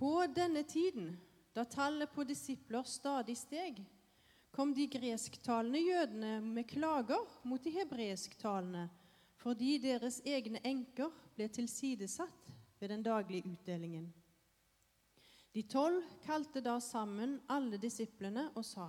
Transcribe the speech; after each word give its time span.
På 0.00 0.26
denne 0.26 0.62
tiden, 0.62 1.20
da 1.52 1.64
tallet 1.64 2.08
på 2.14 2.24
disipler 2.24 2.86
stadig 2.88 3.34
steg, 3.36 3.82
kom 4.50 4.70
de 4.72 4.86
gresktalende 4.88 5.82
jødene 5.82 6.30
med 6.40 6.64
klager 6.70 7.26
mot 7.44 7.60
de 7.60 7.74
hebreisktalende 7.74 8.86
fordi 9.40 9.74
deres 9.80 10.22
egne 10.24 10.62
enker 10.64 11.12
ble 11.36 11.50
tilsidesatt 11.52 12.48
ved 12.80 12.92
den 12.94 13.04
daglige 13.04 13.52
utdelingen. 13.52 14.08
De 15.52 15.66
tolv 15.68 16.00
kalte 16.24 16.64
da 16.64 16.78
sammen 16.80 17.36
alle 17.52 17.76
disiplene 17.80 18.48
og 18.54 18.64
sa:" 18.64 18.88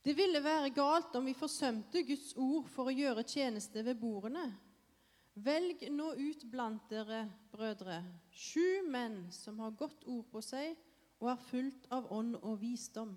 Det 0.00 0.16
ville 0.16 0.40
være 0.40 0.72
galt 0.72 1.16
om 1.16 1.28
vi 1.28 1.36
forsømte 1.36 2.06
Guds 2.08 2.32
ord 2.36 2.68
for 2.72 2.88
å 2.88 2.98
gjøre 3.02 3.28
tjeneste 3.28 3.84
ved 3.84 4.00
bordene. 4.00 4.48
Velg 5.40 5.86
nå 5.94 6.12
ut 6.18 6.42
blant 6.52 6.88
dere, 6.90 7.24
brødre, 7.52 8.02
sju 8.34 8.82
menn 8.90 9.22
som 9.32 9.60
har 9.62 9.76
godt 9.78 10.04
ord 10.10 10.26
på 10.32 10.42
seg 10.44 10.74
og 11.20 11.30
er 11.32 11.44
fullt 11.48 11.86
av 11.94 12.08
ånd 12.12 12.36
og 12.40 12.58
visdom. 12.60 13.14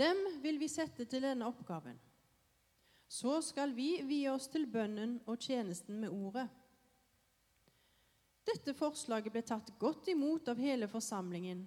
Dem 0.00 0.18
vil 0.42 0.58
vi 0.58 0.68
sette 0.70 1.04
til 1.06 1.22
denne 1.22 1.46
oppgaven. 1.46 1.98
Så 3.10 3.40
skal 3.42 3.74
vi 3.74 4.00
vie 4.06 4.30
oss 4.30 4.48
til 4.50 4.66
bønnen 4.70 5.18
og 5.26 5.42
tjenesten 5.42 5.98
med 6.02 6.14
ordet. 6.14 6.46
Dette 8.46 8.74
forslaget 8.74 9.34
ble 9.34 9.42
tatt 9.46 9.74
godt 9.78 10.08
imot 10.10 10.48
av 10.50 10.58
hele 10.62 10.88
forsamlingen, 10.90 11.66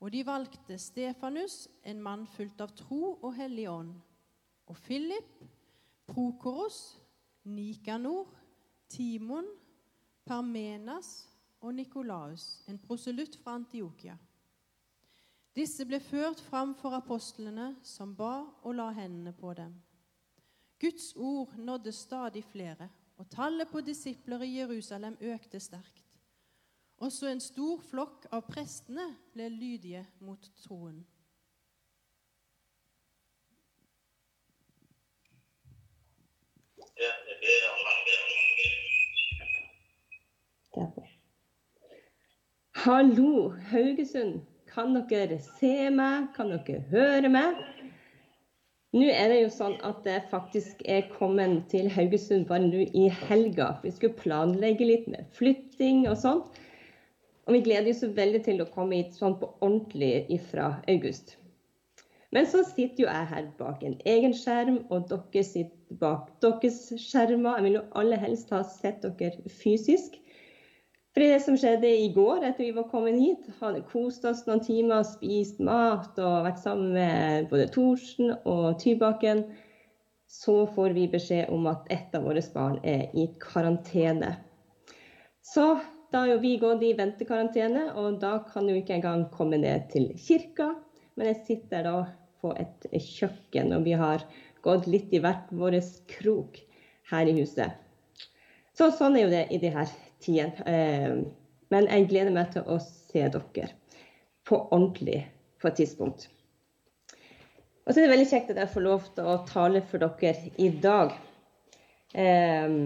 og 0.00 0.10
de 0.14 0.24
valgte 0.24 0.78
Stefanus, 0.80 1.66
en 1.84 2.00
mann 2.02 2.24
fullt 2.32 2.62
av 2.64 2.72
tro 2.78 3.18
og 3.20 3.34
hellig 3.36 3.68
ånd, 3.70 3.92
og 4.70 4.78
Philip, 4.86 5.42
Prokoros, 6.08 6.96
Nikanor, 7.44 8.39
Timon, 8.90 9.46
Parmenas 10.26 11.28
og 11.60 11.74
Nikolaus, 11.74 12.64
en 12.68 12.78
proselytt 12.78 13.36
fra 13.42 13.54
Antiokia. 13.60 14.16
Disse 15.56 15.84
ble 15.86 16.00
ført 16.00 16.40
fram 16.40 16.74
for 16.78 16.94
apostlene, 16.94 17.74
som 17.82 18.14
ba 18.16 18.44
og 18.62 18.74
la 18.74 18.90
hendene 18.94 19.32
på 19.36 19.54
dem. 19.54 19.74
Guds 20.80 21.12
ord 21.16 21.56
nådde 21.58 21.92
stadig 21.92 22.44
flere, 22.44 22.88
og 23.18 23.28
tallet 23.30 23.68
på 23.68 23.80
disipler 23.80 24.42
i 24.42 24.54
Jerusalem 24.58 25.16
økte 25.20 25.60
sterkt. 25.60 26.06
Også 26.96 27.28
en 27.28 27.40
stor 27.40 27.80
flokk 27.90 28.26
av 28.32 28.46
prestene 28.48 29.06
ble 29.34 29.48
lydige 29.52 30.06
mot 30.20 30.50
troen. 30.62 31.00
Hallo, 42.84 43.52
Haugesund. 43.70 44.40
Kan 44.70 44.94
dere 45.10 45.40
se 45.42 45.90
meg? 45.90 46.28
Kan 46.36 46.52
dere 46.54 46.84
høre 46.92 47.28
meg? 47.32 47.58
Nå 48.94 49.06
er 49.10 49.30
det 49.30 49.40
jo 49.40 49.50
sånn 49.54 49.76
at 49.86 50.06
jeg 50.06 50.22
faktisk 50.30 50.84
er 50.86 51.08
kommet 51.14 51.66
til 51.70 51.90
Haugesund 51.90 52.46
bare 52.46 52.68
nå 52.68 52.86
i 52.86 53.08
helga. 53.26 53.72
Vi 53.82 53.90
skulle 53.94 54.18
planlegge 54.18 54.86
litt 54.86 55.10
med 55.10 55.26
flytting 55.34 56.06
og 56.10 56.16
sånt. 56.22 56.62
Og 57.46 57.56
vi 57.56 57.64
gleder 57.66 57.90
oss 57.90 58.06
veldig 58.16 58.44
til 58.46 58.62
å 58.62 58.70
komme 58.70 59.02
hit 59.02 59.18
sånn 59.18 59.38
på 59.42 59.50
ordentlig 59.58 60.38
fra 60.52 60.76
august. 60.90 61.36
Men 62.30 62.46
så 62.46 62.62
sitter 62.62 63.04
jo 63.04 63.10
jeg 63.10 63.30
her 63.32 63.46
bak 63.58 63.82
en 63.82 63.96
egen 64.06 64.34
skjerm, 64.38 64.84
og 64.94 65.10
dere 65.10 65.42
sitter 65.46 65.98
bak 65.98 66.30
deres 66.44 66.84
skjermer. 66.94 67.58
Jeg 67.58 67.66
vil 67.66 67.78
jo 67.80 67.86
aller 67.98 68.22
helst 68.22 68.54
ha 68.54 68.62
sett 68.66 69.02
dere 69.18 69.50
fysisk. 69.50 70.14
For 71.10 71.24
det 71.24 71.40
som 71.42 71.56
skjedde 71.58 71.88
i 71.90 72.10
går 72.14 72.44
etter 72.46 72.68
vi 72.68 72.74
var 72.76 72.86
kommet 72.90 73.18
hit, 73.18 73.48
hadde 73.58 73.82
kost 73.90 74.24
oss 74.28 74.44
noen 74.46 74.62
timer, 74.62 75.02
spist 75.06 75.58
mat 75.58 76.18
og 76.22 76.44
vært 76.46 76.60
sammen 76.62 76.92
med 76.94 77.48
både 77.50 77.66
Thorsen 77.74 78.36
og 78.46 78.76
Tybakken, 78.78 79.42
så 80.30 80.62
får 80.70 80.94
vi 80.94 81.08
beskjed 81.10 81.50
om 81.50 81.66
at 81.66 81.88
ett 81.90 82.14
av 82.14 82.28
våre 82.28 82.42
barn 82.54 82.78
er 82.86 83.08
i 83.18 83.26
karantene. 83.42 84.36
Så 85.42 85.64
da 86.14 86.22
har 86.22 86.30
jo 86.36 86.38
vi 86.44 86.52
gått 86.62 86.84
i 86.86 86.92
ventekarantene, 86.94 87.88
og 87.98 88.20
da 88.22 88.36
kan 88.46 88.68
jo 88.70 88.76
ikke 88.78 88.94
engang 89.00 89.24
komme 89.34 89.58
ned 89.58 89.88
til 89.90 90.12
kirka. 90.14 90.68
Men 91.18 91.32
jeg 91.32 91.40
sitter 91.48 91.86
da 91.86 91.96
på 92.40 92.52
et 92.54 92.86
kjøkken, 92.94 93.74
og 93.74 93.82
vi 93.86 93.96
har 93.98 94.22
gått 94.62 94.86
litt 94.86 95.10
i 95.10 95.22
hvert 95.22 95.50
vår 95.50 95.80
krok 96.14 96.62
her 97.10 97.26
i 97.26 97.34
huset. 97.40 97.74
Så 98.78 98.92
sånn 98.94 99.18
er 99.18 99.26
jo 99.26 99.34
det 99.34 99.44
i 99.50 99.58
de 99.58 99.74
her 99.74 99.90
tiden. 100.24 100.52
Eh, 100.66 101.16
men 101.70 101.88
jeg 101.88 102.08
gleder 102.10 102.34
meg 102.34 102.52
til 102.54 102.66
å 102.66 102.78
se 102.82 103.26
dere 103.32 103.70
på 104.48 104.58
ordentlig 104.70 105.22
på 105.60 105.70
et 105.70 105.80
tidspunkt. 105.82 106.28
Og 107.86 107.92
så 107.92 108.00
er 108.00 108.06
det 108.06 108.12
veldig 108.14 108.28
kjekt 108.30 108.52
at 108.52 108.60
jeg 108.60 108.72
får 108.74 108.86
lov 108.86 109.08
til 109.16 109.28
å 109.28 109.40
tale 109.48 109.82
for 109.90 110.02
dere 110.02 110.52
i 110.60 110.70
dag. 110.82 111.14
Eh, 112.14 112.76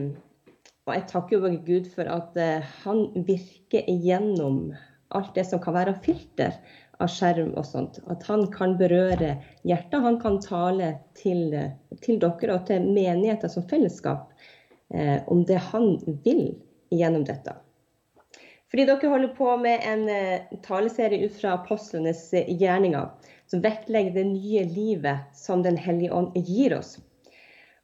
og 0.84 0.92
jeg 0.92 1.06
takker 1.10 1.36
jo 1.38 1.52
Gud 1.64 1.88
for 1.92 2.10
at 2.12 2.36
eh, 2.40 2.74
han 2.84 3.06
virker 3.26 3.88
igjennom 3.90 4.74
alt 5.14 5.36
det 5.36 5.46
som 5.48 5.62
kan 5.62 5.76
være 5.76 5.96
filter 6.04 6.56
av 7.02 7.10
skjerm 7.10 7.54
og 7.58 7.66
sånt. 7.66 7.98
At 8.12 8.26
han 8.28 8.46
kan 8.52 8.76
berøre 8.78 9.34
hjertet. 9.66 10.02
Han 10.04 10.20
kan 10.22 10.38
tale 10.44 10.92
til, 11.18 11.56
til 12.04 12.20
dere 12.22 12.58
og 12.58 12.68
til 12.68 12.86
menigheter 12.86 13.50
som 13.50 13.66
fellesskap 13.70 14.30
om 15.32 15.40
det 15.48 15.56
han 15.72 15.96
vil 16.22 16.52
gjennom 16.98 17.24
dette. 17.28 17.56
Fordi 18.70 18.86
dere 18.88 19.10
holder 19.12 19.32
på 19.36 19.56
med 19.62 19.84
en 19.86 20.04
uh, 20.10 20.60
taleserie 20.64 21.26
ut 21.26 21.34
fra 21.38 21.54
apostlenes 21.58 22.26
uh, 22.34 22.42
gjerninger, 22.48 23.10
som 23.46 23.62
vektlegger 23.62 24.16
det 24.16 24.24
nye 24.32 24.64
livet 24.66 25.36
som 25.38 25.62
Den 25.62 25.76
hellige 25.78 26.14
ånd 26.14 26.34
gir 26.34 26.74
oss. 26.78 26.96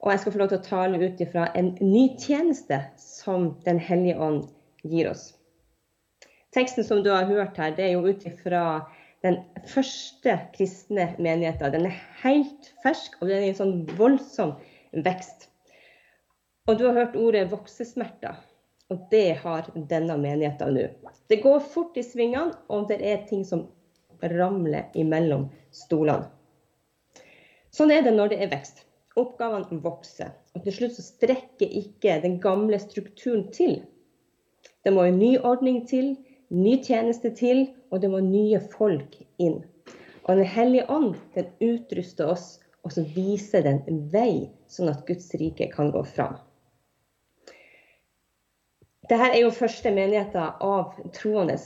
Og 0.01 0.11
jeg 0.11 0.23
skal 0.23 0.33
få 0.33 0.41
lov 0.41 0.49
til 0.51 0.59
å 0.59 0.65
tale 0.65 0.99
ut 0.99 1.21
ifra 1.21 1.45
en 1.55 1.75
ny 1.79 2.07
tjeneste 2.19 2.81
som 2.99 3.53
Den 3.65 3.79
hellige 3.79 4.17
ånd 4.19 4.49
gir 4.83 5.11
oss. 5.11 5.29
Teksten 6.51 6.83
som 6.83 7.03
du 7.03 7.11
har 7.13 7.29
hørt 7.29 7.55
her, 7.61 7.71
det 7.77 7.85
er 7.85 7.93
jo 7.93 8.09
ut 8.09 8.25
ifra 8.27 8.81
den 9.23 9.37
første 9.69 10.33
kristne 10.55 11.11
menigheten. 11.21 11.71
Den 11.71 11.87
er 11.87 11.99
helt 12.23 12.71
fersk, 12.83 13.15
og 13.21 13.29
den 13.29 13.37
er 13.37 13.47
i 13.47 13.51
en 13.53 13.59
sånn 13.61 13.75
voldsom 13.95 14.57
vekst. 15.05 15.47
Og 16.67 16.79
du 16.79 16.87
har 16.89 16.97
hørt 16.97 17.15
ordet 17.15 17.47
voksesmerter. 17.53 18.35
Og 18.91 19.07
det 19.11 19.39
har 19.39 19.69
denne 19.89 20.17
menigheten 20.19 20.75
nå. 20.75 20.87
Det 21.31 21.39
går 21.43 21.61
fort 21.63 21.95
i 21.95 22.03
svingene, 22.03 22.57
og 22.67 22.89
det 22.89 22.99
er 23.07 23.23
ting 23.29 23.45
som 23.47 23.69
ramler 24.21 24.91
imellom 24.99 25.47
stolene. 25.71 26.27
Sånn 27.71 27.93
er 27.95 28.03
det 28.03 28.11
når 28.17 28.33
det 28.33 28.41
er 28.43 28.51
vekst. 28.51 28.83
Oppgavene 29.15 29.79
vokser. 29.83 30.33
Og 30.55 30.65
til 30.65 30.75
slutt 30.75 30.97
så 30.97 31.05
strekker 31.05 31.71
ikke 31.81 32.17
den 32.23 32.37
gamle 32.43 32.79
strukturen 32.83 33.47
til. 33.55 33.79
Det 34.83 34.91
må 34.91 35.07
en 35.07 35.19
ny 35.21 35.37
ordning 35.39 35.85
til, 35.87 36.17
ny 36.51 36.75
tjeneste 36.83 37.31
til, 37.37 37.69
og 37.91 38.03
det 38.03 38.11
må 38.11 38.19
nye 38.25 38.59
folk 38.75 39.15
inn. 39.39 39.61
Og 40.27 40.35
Den 40.35 40.45
hellige 40.45 40.85
ånd 40.91 41.15
den 41.35 41.47
utruster 41.63 42.27
oss, 42.35 42.59
og 42.83 42.91
så 42.91 43.05
viser 43.15 43.63
den 43.63 43.81
en 43.87 44.03
vei, 44.11 44.51
sånn 44.67 44.91
at 44.91 45.05
Guds 45.07 45.31
rike 45.39 45.71
kan 45.71 45.91
gå 45.95 46.03
fram. 46.07 46.35
Dette 49.11 49.27
er 49.27 49.41
jo 49.41 49.51
første 49.51 49.91
menigheter 49.91 50.53
av 50.63 50.93
troende. 51.11 51.57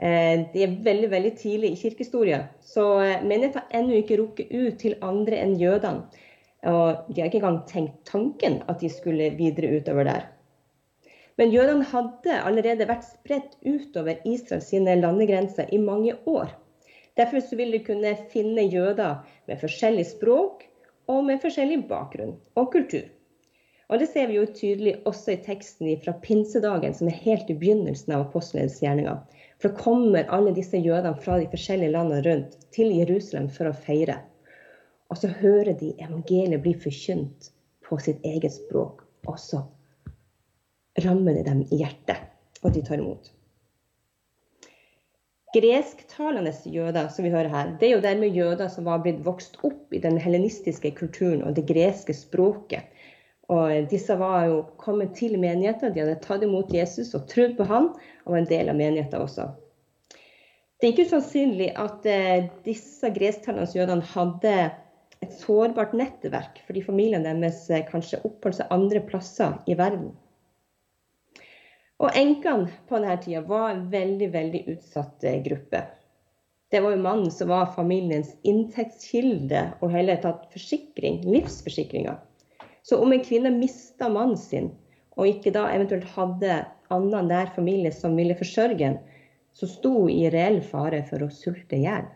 Eh, 0.00 0.44
de 0.54 0.62
er 0.64 0.78
veldig 0.86 1.10
veldig 1.12 1.32
tidlig 1.36 1.72
i 1.74 1.80
kirkehistorien. 1.82 2.46
Så 2.64 2.86
eh, 3.04 3.18
menigheten 3.20 3.60
har 3.60 3.76
ennå 3.76 3.98
ikke 3.98 4.16
rukket 4.22 4.54
ut 4.54 4.78
til 4.80 4.96
andre 5.04 5.42
enn 5.42 5.58
jødene. 5.60 6.22
Og 6.72 7.10
de 7.10 7.20
har 7.20 7.28
ikke 7.28 7.42
engang 7.42 7.60
tenkt 7.68 7.98
tanken 8.08 8.60
at 8.70 8.80
de 8.80 8.88
skulle 8.88 9.32
videre 9.36 9.74
utover 9.76 10.08
der. 10.08 10.26
Men 11.36 11.52
jødene 11.52 11.84
hadde 11.90 12.40
allerede 12.40 12.88
vært 12.88 13.04
spredt 13.04 13.56
utover 13.66 14.22
Israels 14.24 14.72
landegrenser 14.72 15.68
i 15.74 15.80
mange 15.82 16.14
år. 16.24 16.54
Derfor 17.18 17.44
vil 17.58 17.74
du 17.76 17.82
kunne 17.84 18.16
finne 18.32 18.64
jøder 18.64 19.26
med 19.48 19.60
forskjellig 19.60 20.06
språk 20.06 20.64
og 21.12 21.24
med 21.28 21.42
forskjellig 21.42 21.82
bakgrunn 21.90 22.38
og 22.56 22.72
kultur. 22.72 23.10
Og 23.92 24.00
Det 24.00 24.06
ser 24.08 24.30
vi 24.30 24.38
jo 24.38 24.46
tydelig 24.48 24.94
også 25.04 25.34
i 25.34 25.40
teksten 25.44 25.90
fra 26.00 26.14
pinsedagen, 26.24 26.94
som 26.96 27.10
er 27.10 27.18
helt 27.26 27.50
i 27.52 27.56
begynnelsen 27.60 28.14
av 28.16 28.22
apostlenes 28.24 28.78
gjerninger. 28.80 29.18
For 29.60 29.68
da 29.68 29.82
kommer 29.82 30.30
alle 30.32 30.54
disse 30.56 30.80
jødene 30.80 31.12
fra 31.20 31.36
de 31.42 31.50
forskjellige 31.52 31.92
landene 31.92 32.22
rundt 32.24 32.56
til 32.72 32.88
Jerusalem 32.96 33.50
for 33.52 33.68
å 33.68 33.74
feire. 33.76 34.16
Og 35.12 35.20
så 35.20 35.28
hører 35.42 35.76
de 35.76 35.92
evangeliet 36.00 36.64
bli 36.64 36.72
forkynt 36.72 37.50
på 37.84 38.00
sitt 38.00 38.24
eget 38.24 38.56
språk. 38.56 39.04
Og 39.28 39.36
så 39.38 39.60
rammer 41.04 41.36
det 41.36 41.44
dem 41.50 41.60
i 41.68 41.82
hjertet, 41.84 42.24
og 42.64 42.72
de 42.72 42.80
tar 42.86 43.02
imot. 43.02 43.28
Gresktalende 45.52 46.54
jøder, 46.64 47.10
som 47.12 47.26
vi 47.26 47.30
hører 47.34 47.52
her, 47.52 47.74
det 47.76 47.90
er 47.90 47.98
jo 47.98 48.04
dermed 48.04 48.32
jøder 48.32 48.72
som 48.72 48.88
var 48.88 49.02
blitt 49.04 49.20
vokst 49.26 49.60
opp 49.68 49.92
i 49.92 50.00
den 50.00 50.16
helenistiske 50.16 50.94
kulturen 50.96 51.44
og 51.44 51.58
det 51.58 51.66
greske 51.68 52.16
språket. 52.16 52.88
Og 53.52 53.90
disse 53.90 54.14
var 54.16 54.46
jo 54.48 54.60
kommet 54.80 55.12
til 55.18 55.34
menigheten, 55.40 55.92
de 55.92 56.04
hadde 56.04 56.20
tatt 56.24 56.44
imot 56.46 56.72
Jesus 56.72 57.12
og 57.18 57.26
trodd 57.28 57.58
på 57.58 57.66
han, 57.68 57.90
og 58.24 58.34
var 58.34 58.40
en 58.40 58.48
del 58.48 58.72
av 58.72 58.78
menigheten 58.78 59.24
også. 59.24 59.50
Det 60.80 60.88
er 60.88 60.94
ikke 60.94 61.10
usannsynlig 61.10 61.68
at 61.78 62.06
eh, 62.10 62.48
disse 62.64 63.10
gresktalende 63.14 63.70
jødene 63.70 64.06
hadde 64.14 64.54
et 65.22 65.36
sårbart 65.38 65.92
nettverk, 65.94 66.58
fordi 66.66 66.82
familien 66.82 67.26
deres 67.28 67.68
eh, 67.70 67.84
kanskje 67.86 68.22
oppholdt 68.26 68.58
seg 68.58 68.72
andre 68.74 69.02
plasser 69.06 69.60
i 69.70 69.76
verden. 69.78 70.10
Og 72.02 72.18
Enkene 72.18 72.66
på 72.88 72.98
denne 72.98 73.14
tida 73.22 73.44
var 73.46 73.68
en 73.70 73.84
veldig 73.92 74.30
veldig 74.32 74.64
utsatt 74.74 75.22
eh, 75.28 75.38
gruppe. 75.44 75.84
Det 76.72 76.80
var 76.82 76.96
jo 76.96 77.04
mannen 77.04 77.30
som 77.30 77.52
var 77.52 77.74
familiens 77.76 78.32
inntektskilde 78.48 79.66
og 79.84 79.92
hele 79.92 80.16
tatt 80.24 80.48
forsikring, 80.54 81.20
livsforsikringa. 81.28 82.16
Så 82.82 82.98
om 83.02 83.12
en 83.12 83.24
kvinne 83.24 83.52
mista 83.54 84.08
mannen 84.10 84.38
sin, 84.38 84.70
og 85.16 85.28
ikke 85.28 85.52
da 85.54 85.68
eventuelt 85.70 86.08
hadde 86.16 86.62
annen 86.92 87.28
nær 87.30 87.52
familie 87.54 87.92
som 87.94 88.16
ville 88.18 88.36
forsørge 88.38 88.88
en, 88.88 88.98
så 89.52 89.68
sto 89.68 90.08
i 90.10 90.26
reell 90.32 90.60
fare 90.64 91.02
for 91.08 91.22
å 91.22 91.30
sulte 91.32 91.76
i 91.76 91.84
hjel. 91.84 92.08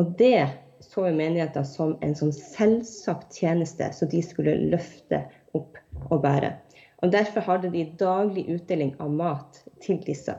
Og 0.00 0.14
det 0.18 0.48
så 0.82 1.06
jo 1.06 1.14
menigheten 1.14 1.66
som 1.68 1.94
en 2.02 2.14
sånn 2.18 2.32
selvsagt 2.34 3.36
tjeneste 3.38 3.90
som 3.94 4.10
de 4.10 4.22
skulle 4.24 4.56
løfte 4.72 5.20
opp 5.54 5.78
og 6.08 6.22
bære. 6.24 6.54
Og 7.02 7.12
Derfor 7.12 7.44
hadde 7.46 7.70
de 7.74 7.84
daglig 7.98 8.46
utdeling 8.50 8.94
av 9.02 9.10
mat 9.10 9.62
til 9.82 10.00
disse. 10.06 10.34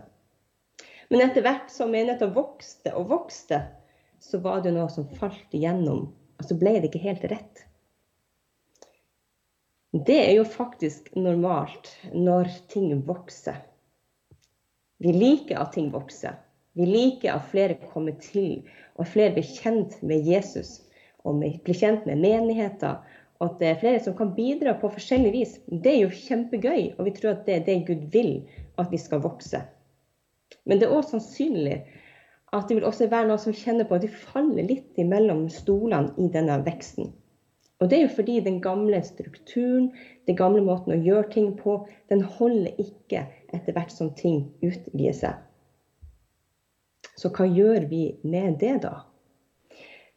Men 1.11 1.25
etter 1.27 1.45
hvert 1.45 1.71
som 1.71 1.91
menigheten 1.93 2.33
vokste 2.35 2.93
og 2.97 3.09
vokste, 3.11 3.61
så 4.23 4.39
var 4.43 4.63
det 4.63 4.73
noe 4.75 4.89
som 4.91 5.07
falt 5.19 5.51
igjennom. 5.53 6.07
Og 6.39 6.47
så 6.47 6.57
ble 6.57 6.77
det 6.79 6.89
ikke 6.89 7.03
helt 7.03 7.25
rett. 7.31 7.65
Det 9.93 10.15
er 10.17 10.31
jo 10.33 10.43
faktisk 10.43 11.11
normalt 11.13 11.91
når 12.17 12.47
ting 12.73 12.95
vokser. 13.05 13.59
Vi 14.97 15.11
liker 15.13 15.59
at 15.61 15.75
ting 15.75 15.91
vokser. 15.93 16.39
Vi 16.73 16.87
liker 16.89 17.35
at 17.35 17.45
flere 17.51 17.75
kommer 17.91 18.15
til, 18.17 18.63
og 18.97 19.05
flere 19.05 19.35
blir 19.35 19.45
kjent 19.45 19.99
med 20.01 20.25
Jesus. 20.25 20.79
Og 21.21 21.37
blir 21.37 21.77
kjent 21.77 22.07
med 22.09 22.25
menigheter. 22.25 23.05
Og 23.37 23.51
at 23.51 23.61
det 23.61 23.69
er 23.69 23.79
flere 23.83 24.01
som 24.01 24.17
kan 24.17 24.33
bidra 24.33 24.73
på 24.81 24.89
forskjellig 24.95 25.35
vis. 25.37 25.55
Det 25.69 25.93
er 25.93 26.01
jo 26.07 26.21
kjempegøy, 26.23 26.95
og 26.97 27.05
vi 27.05 27.13
tror 27.19 27.35
at 27.35 27.45
det 27.45 27.59
er 27.59 27.65
det 27.69 27.79
Gud 27.85 28.09
vil 28.17 28.33
at 28.81 28.89
vi 28.89 28.97
skal 28.97 29.21
vokse. 29.21 29.61
Men 30.65 30.81
det 30.81 30.89
er 30.89 30.97
òg 30.97 31.05
sannsynlig 31.05 31.83
at 32.49 32.65
det 32.65 32.79
vil 32.79 32.89
også 32.89 33.13
være 33.13 33.29
noen 33.29 33.45
som 33.45 33.53
kjenner 33.53 33.85
på 33.85 33.99
at 33.99 34.07
de 34.07 34.15
faller 34.25 34.65
litt 34.65 34.97
imellom 34.97 35.45
stolene 35.53 36.17
i 36.17 36.33
denne 36.33 36.63
veksten. 36.65 37.13
Og 37.83 37.89
det 37.91 37.97
er 37.97 38.05
jo 38.05 38.15
fordi 38.15 38.37
den 38.39 38.61
gamle 38.63 39.01
strukturen, 39.03 39.89
den 40.27 40.37
gamle 40.39 40.61
måten 40.63 40.93
å 40.95 41.01
gjøre 41.03 41.27
ting 41.33 41.49
på, 41.59 41.81
den 42.07 42.21
holder 42.23 42.77
ikke 42.79 43.25
etter 43.51 43.75
hvert 43.75 43.91
som 43.91 44.13
ting 44.15 44.45
utvider 44.63 45.17
seg. 45.17 45.41
Så 47.19 47.27
hva 47.35 47.43
gjør 47.43 47.89
vi 47.89 48.05
med 48.23 48.55
det, 48.61 48.77
da? 48.85 49.01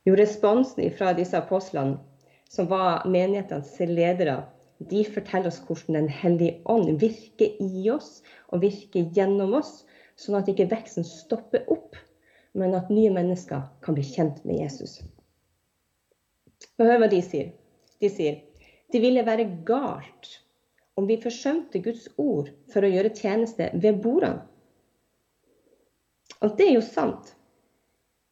Jo, 0.06 0.14
responsen 0.14 0.86
fra 0.94 1.10
disse 1.18 1.34
apostlene, 1.34 1.98
som 2.46 2.70
var 2.70 3.02
menighetenes 3.10 3.74
ledere, 3.90 4.44
de 4.78 5.02
forteller 5.08 5.50
oss 5.50 5.58
hvordan 5.66 5.96
Den 5.96 6.08
hellige 6.12 6.60
ånd 6.70 7.00
virker 7.00 7.58
i 7.64 7.88
oss 7.90 8.20
og 8.52 8.62
virker 8.62 9.10
gjennom 9.16 9.56
oss, 9.58 9.80
sånn 10.14 10.38
at 10.38 10.46
ikke 10.52 10.68
veksten 10.70 11.02
stopper 11.02 11.66
opp, 11.66 11.98
men 12.54 12.78
at 12.78 12.94
nye 12.94 13.10
mennesker 13.10 13.66
kan 13.82 13.98
bli 13.98 14.06
kjent 14.06 14.44
med 14.46 14.62
Jesus. 14.62 15.00
Hør 16.80 16.98
hva 17.00 17.08
de 17.08 17.22
sier. 17.24 17.54
De 18.00 18.10
sier 18.12 18.42
det 18.92 19.00
ville 19.02 19.24
være 19.26 19.48
galt 19.66 20.28
om 20.96 21.08
vi 21.08 21.18
forsømte 21.20 21.80
Guds 21.84 22.06
ord 22.22 22.52
for 22.72 22.86
å 22.86 22.90
gjøre 22.90 23.14
tjeneste 23.16 23.68
ved 23.74 23.98
bordene. 24.04 24.44
Og 26.44 26.54
det 26.56 26.68
er 26.68 26.76
jo 26.76 26.84
sant. 26.84 27.32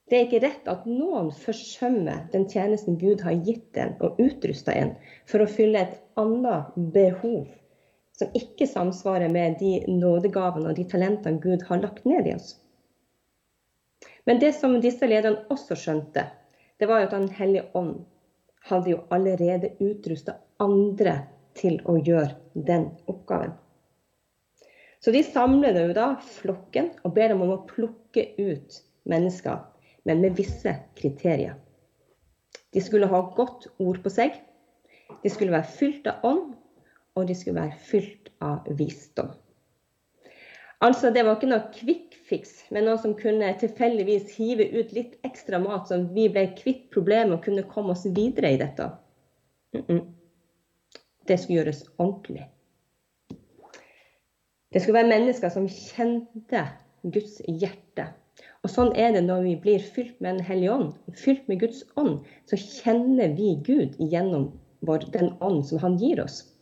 Det 0.08 0.19
er 0.19 0.26
ikke 0.26 0.43
rett 0.44 0.69
at 0.69 0.87
noen 0.87 1.31
forsømmer 1.32 2.26
den 2.32 2.44
tjenesten 2.49 2.99
Gud 3.00 3.25
har 3.25 3.37
gitt 3.46 3.76
en 3.81 3.94
og 4.05 4.20
utrusta 4.20 4.75
en 4.76 4.93
for 5.31 5.43
å 5.43 5.50
fylle 5.50 5.81
et 5.81 5.99
annet 6.20 6.75
behov 6.94 7.49
som 8.14 8.31
ikke 8.38 8.69
samsvarer 8.70 9.32
med 9.32 9.56
de 9.58 9.79
nådegavene 9.91 10.70
og 10.70 10.79
de 10.79 10.85
talentene 10.87 11.41
Gud 11.43 11.64
har 11.67 11.81
lagt 11.82 12.05
ned 12.06 12.29
i 12.31 12.35
oss. 12.37 12.55
Men 14.29 14.38
det 14.41 14.52
som 14.56 14.76
disse 14.81 15.08
lederne 15.08 15.49
også 15.50 15.76
skjønte, 15.76 16.29
det 16.79 16.87
var 16.88 17.02
jo 17.02 17.08
at 17.08 17.17
Den 17.17 17.32
hellige 17.32 17.67
ånd 17.75 18.05
hadde 18.69 18.94
jo 18.94 19.02
allerede 19.12 19.75
utrusta 19.84 20.38
andre 20.62 21.19
til 21.58 21.81
å 21.88 21.99
gjøre 21.99 22.34
den 22.55 22.88
oppgaven. 23.11 23.52
Så 25.05 25.12
de 25.12 25.20
samler 25.26 25.76
jo 25.76 25.93
da 25.96 26.06
flokken 26.38 26.88
og 27.05 27.12
ber 27.16 27.34
dem 27.34 27.43
om 27.44 27.52
å 27.52 27.62
plukke 27.69 28.31
ut 28.40 28.81
mennesker, 29.11 29.61
men 30.08 30.22
med 30.25 30.37
visse 30.38 30.72
kriterier. 30.96 31.58
De 32.72 32.81
skulle 32.82 33.08
ha 33.11 33.20
godt 33.37 33.69
ord 33.78 34.00
på 34.02 34.12
seg, 34.12 34.38
de 35.22 35.31
skulle 35.31 35.52
være 35.52 35.76
fylt 35.76 36.08
av 36.10 36.25
ånd, 36.26 36.55
og 37.14 37.28
de 37.28 37.37
skulle 37.37 37.60
være 37.60 37.78
fylt 37.90 38.32
av 38.43 38.64
visdom. 38.81 39.31
Altså, 40.84 41.10
Det 41.10 41.25
var 41.25 41.38
ikke 41.38 41.48
noe 41.48 41.72
quick 41.72 42.16
fix, 42.28 42.56
men 42.72 42.84
noe 42.88 42.98
som 43.00 43.14
kunne 43.16 43.52
tilfeldigvis 43.60 44.34
hive 44.36 44.66
ut 44.75 44.92
litt 44.96 45.14
ekstra 45.25 45.60
mat, 45.62 45.88
så 45.88 46.00
vi 46.16 46.26
ble 46.32 46.46
kvitt 46.58 46.90
problemet 46.94 47.38
og 47.38 47.44
kunne 47.46 47.64
komme 47.70 47.94
oss 47.94 48.04
videre 48.04 48.52
i 48.52 48.60
dette. 48.60 48.90
Mm 49.75 49.84
-mm. 49.88 50.02
Det 51.28 51.40
skulle 51.40 51.62
gjøres 51.62 51.84
ordentlig. 51.98 52.48
Det 54.72 54.82
skulle 54.82 54.98
være 54.98 55.08
mennesker 55.08 55.48
som 55.48 55.69
kjente 55.69 56.69
Guds 57.02 57.40
hjerte. 57.48 58.08
Og 58.62 58.70
sånn 58.70 58.92
er 58.96 59.12
det 59.12 59.25
når 59.25 59.42
vi 59.42 59.54
blir 59.56 59.78
fylt 59.78 60.20
med 60.20 60.34
Den 60.34 60.44
hellige 60.44 60.72
ånd. 60.72 60.92
Fylt 61.14 61.48
med 61.48 61.60
Guds 61.60 61.84
ånd, 61.96 62.25
så 62.46 62.56
kjenner 62.56 63.36
vi 63.36 63.54
Gud 63.64 63.96
gjennom 63.98 64.52
vår, 64.81 64.98
den 65.12 65.32
ånd 65.40 65.66
som 65.66 65.78
Han 65.78 65.96
gir 65.96 66.22
oss. 66.25 66.54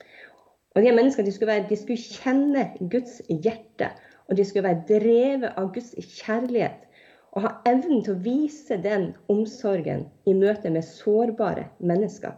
Og 0.74 0.82
de 0.82 0.92
menneskene 0.92 1.26
de 1.26 1.32
skulle, 1.32 1.52
være, 1.52 1.68
de 1.68 1.76
skulle 1.76 2.00
kjenne 2.00 2.66
Guds 2.92 3.20
hjerte. 3.28 3.90
Og 4.28 4.36
de 4.38 4.44
skulle 4.44 4.68
være 4.68 4.84
drevet 4.88 5.50
av 5.58 5.72
Guds 5.74 5.94
kjærlighet 6.18 6.88
og 7.32 7.46
ha 7.46 7.52
evnen 7.68 8.02
til 8.04 8.14
å 8.14 8.22
vise 8.24 8.76
den 8.84 9.12
omsorgen 9.32 10.04
i 10.28 10.34
møte 10.36 10.70
med 10.70 10.84
sårbare 10.84 11.70
mennesker. 11.80 12.34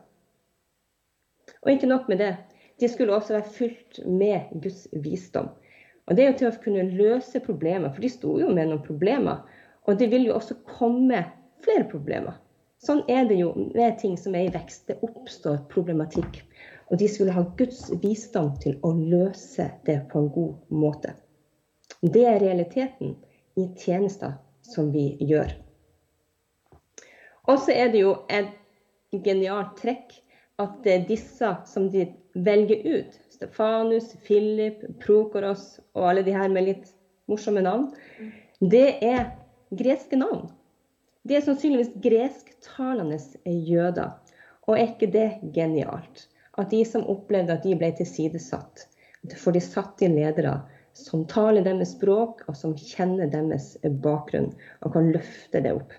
Og 1.65 1.73
ikke 1.73 1.91
nok 1.91 2.07
med 2.09 2.23
det, 2.23 2.35
de 2.81 2.89
skulle 2.91 3.15
også 3.15 3.37
være 3.37 3.55
fylt 3.57 4.01
med 4.07 4.55
Guds 4.63 4.87
visdom. 4.93 5.51
Og 6.07 6.17
Det 6.17 6.25
er 6.25 6.31
jo 6.31 6.39
til 6.39 6.51
å 6.51 6.63
kunne 6.63 6.87
løse 6.99 7.41
problemer, 7.41 7.91
for 7.91 8.05
de 8.05 8.13
sto 8.13 8.37
jo 8.41 8.51
med 8.53 8.69
noen 8.69 8.83
problemer. 8.85 9.41
Og 9.89 9.99
det 9.99 10.11
vil 10.13 10.29
jo 10.29 10.37
også 10.37 10.59
komme 10.69 11.23
flere 11.65 11.87
problemer. 11.89 12.37
Sånn 12.85 13.01
er 13.09 13.25
det 13.29 13.39
jo 13.41 13.53
med 13.57 13.97
ting 14.03 14.19
som 14.21 14.35
er 14.37 14.49
i 14.49 14.53
vekst. 14.53 14.91
Det 14.91 14.99
oppstår 15.07 15.63
problematikk. 15.73 16.43
Og 16.93 17.01
de 17.01 17.09
skulle 17.09 17.33
ha 17.33 17.47
Guds 17.57 17.87
visdom 18.03 18.53
til 18.61 18.77
å 18.85 18.93
løse 18.93 19.71
det 19.89 20.03
på 20.13 20.21
en 20.21 20.33
god 20.35 20.75
måte. 20.85 21.15
Det 22.05 22.27
er 22.29 22.43
realiteten 22.43 23.15
i 23.57 23.69
tjenester 23.81 24.35
som 24.61 24.91
vi 24.93 25.15
gjør. 25.25 25.55
Og 27.49 27.61
så 27.65 27.73
er 27.73 27.93
det 27.93 28.03
jo 28.03 28.11
et 28.33 28.51
genialt 29.25 29.73
trekk 29.81 30.13
at 30.61 30.75
det 30.85 30.93
er 30.93 31.07
disse 31.09 31.51
som 31.69 31.89
de 31.93 32.05
velger 32.35 32.85
ut, 32.85 33.17
Stefanus, 33.33 34.13
Philip, 34.27 34.85
Prokoros 35.01 35.79
og 35.95 36.11
alle 36.11 36.27
de 36.27 36.35
her 36.35 36.53
med 36.53 36.69
litt 36.69 36.93
morsomme 37.31 37.65
navn, 37.65 37.89
det 38.61 38.99
er 39.01 39.33
greske 39.75 40.19
navn. 40.21 40.47
Det 41.25 41.39
er 41.39 41.47
sannsynligvis 41.47 41.95
gresktalende 42.05 43.19
jøder. 43.49 44.13
Og 44.69 44.77
er 44.77 44.91
ikke 44.91 45.09
det 45.13 45.29
genialt? 45.57 46.27
At 46.61 46.71
de 46.71 46.85
som 46.87 47.07
opplevde 47.11 47.57
at 47.57 47.65
de 47.65 47.75
ble 47.81 47.91
tilsidesatt, 47.97 48.87
får 49.41 49.57
de 49.57 49.63
satt 49.65 50.05
inn 50.05 50.19
ledere 50.21 50.59
som 50.95 51.27
taler 51.27 51.65
deres 51.67 51.93
språk, 51.97 52.45
og 52.49 52.57
som 52.57 52.77
kjenner 52.79 53.31
deres 53.31 53.75
bakgrunn, 54.05 54.53
og 54.83 54.95
kan 54.95 55.11
løfte 55.15 55.63
det 55.65 55.75
opp. 55.75 55.95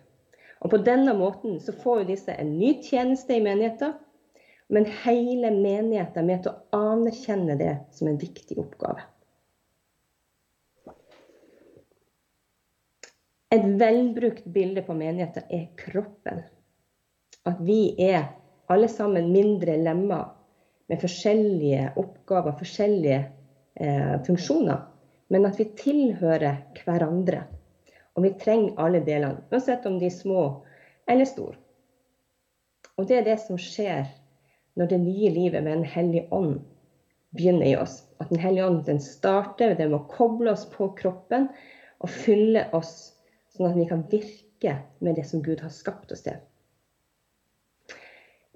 Og 0.64 0.72
På 0.72 0.80
denne 0.82 1.14
måten 1.18 1.60
så 1.62 1.76
får 1.76 2.08
disse 2.08 2.34
en 2.34 2.56
ny 2.58 2.78
tjeneste 2.84 3.36
i 3.36 3.44
menigheten, 3.44 3.94
men 4.74 4.88
hele 5.04 5.52
menigheten 5.54 6.24
er 6.24 6.26
med 6.26 6.46
til 6.46 6.56
å 6.56 6.80
anerkjenne 6.94 7.58
det 7.60 7.76
som 7.94 8.10
en 8.10 8.18
viktig 8.18 8.58
oppgave. 8.58 9.04
Et 13.54 13.68
velbrukt 13.80 14.48
bilde 14.56 14.82
på 14.84 14.96
menigheten 14.98 15.46
er 15.54 15.68
kroppen. 15.78 16.42
At 17.46 17.62
vi 17.62 17.94
er 18.02 18.32
alle 18.74 18.90
sammen 18.90 19.30
mindre 19.32 19.78
lemmer 19.78 20.34
med 20.90 21.02
forskjellige 21.02 21.92
oppgaver, 22.02 22.58
forskjellige 22.58 23.22
eh, 23.80 24.16
funksjoner, 24.26 24.82
men 25.28 25.46
at 25.48 25.60
vi 25.60 25.68
tilhører 25.80 26.62
hverandre. 26.84 27.44
Og 28.16 28.24
vi 28.24 28.32
trenger 28.40 28.78
alle 28.80 29.02
delene, 29.04 29.44
uansett 29.52 29.86
om 29.90 29.98
de 30.00 30.08
er 30.08 30.16
små 30.16 30.44
eller 31.12 31.28
store. 31.28 31.58
Og 32.96 33.10
det 33.10 33.20
er 33.20 33.28
det 33.28 33.40
som 33.44 33.60
skjer 33.60 34.08
når 34.80 34.92
det 34.92 35.02
nye 35.04 35.32
livet 35.32 35.64
med 35.64 35.78
Den 35.78 35.88
hellige 35.88 36.28
ånd 36.32 36.62
begynner 37.36 37.68
i 37.68 37.76
oss. 37.76 38.04
At 38.20 38.30
Den 38.30 38.40
hellige 38.40 38.68
ånd 38.68 38.86
den 38.88 39.02
starter 39.04 39.76
det 39.76 39.90
med 39.90 40.00
å 40.00 40.08
koble 40.12 40.54
oss 40.54 40.66
på 40.72 40.90
kroppen 40.96 41.50
og 42.00 42.12
fylle 42.12 42.68
oss 42.76 43.16
sånn 43.56 43.70
at 43.70 43.78
vi 43.80 43.88
kan 43.90 44.04
virke 44.12 44.78
med 45.04 45.16
det 45.20 45.26
som 45.28 45.44
Gud 45.44 45.64
har 45.64 45.72
skapt 45.72 46.12
oss 46.12 46.24
til. 46.26 46.40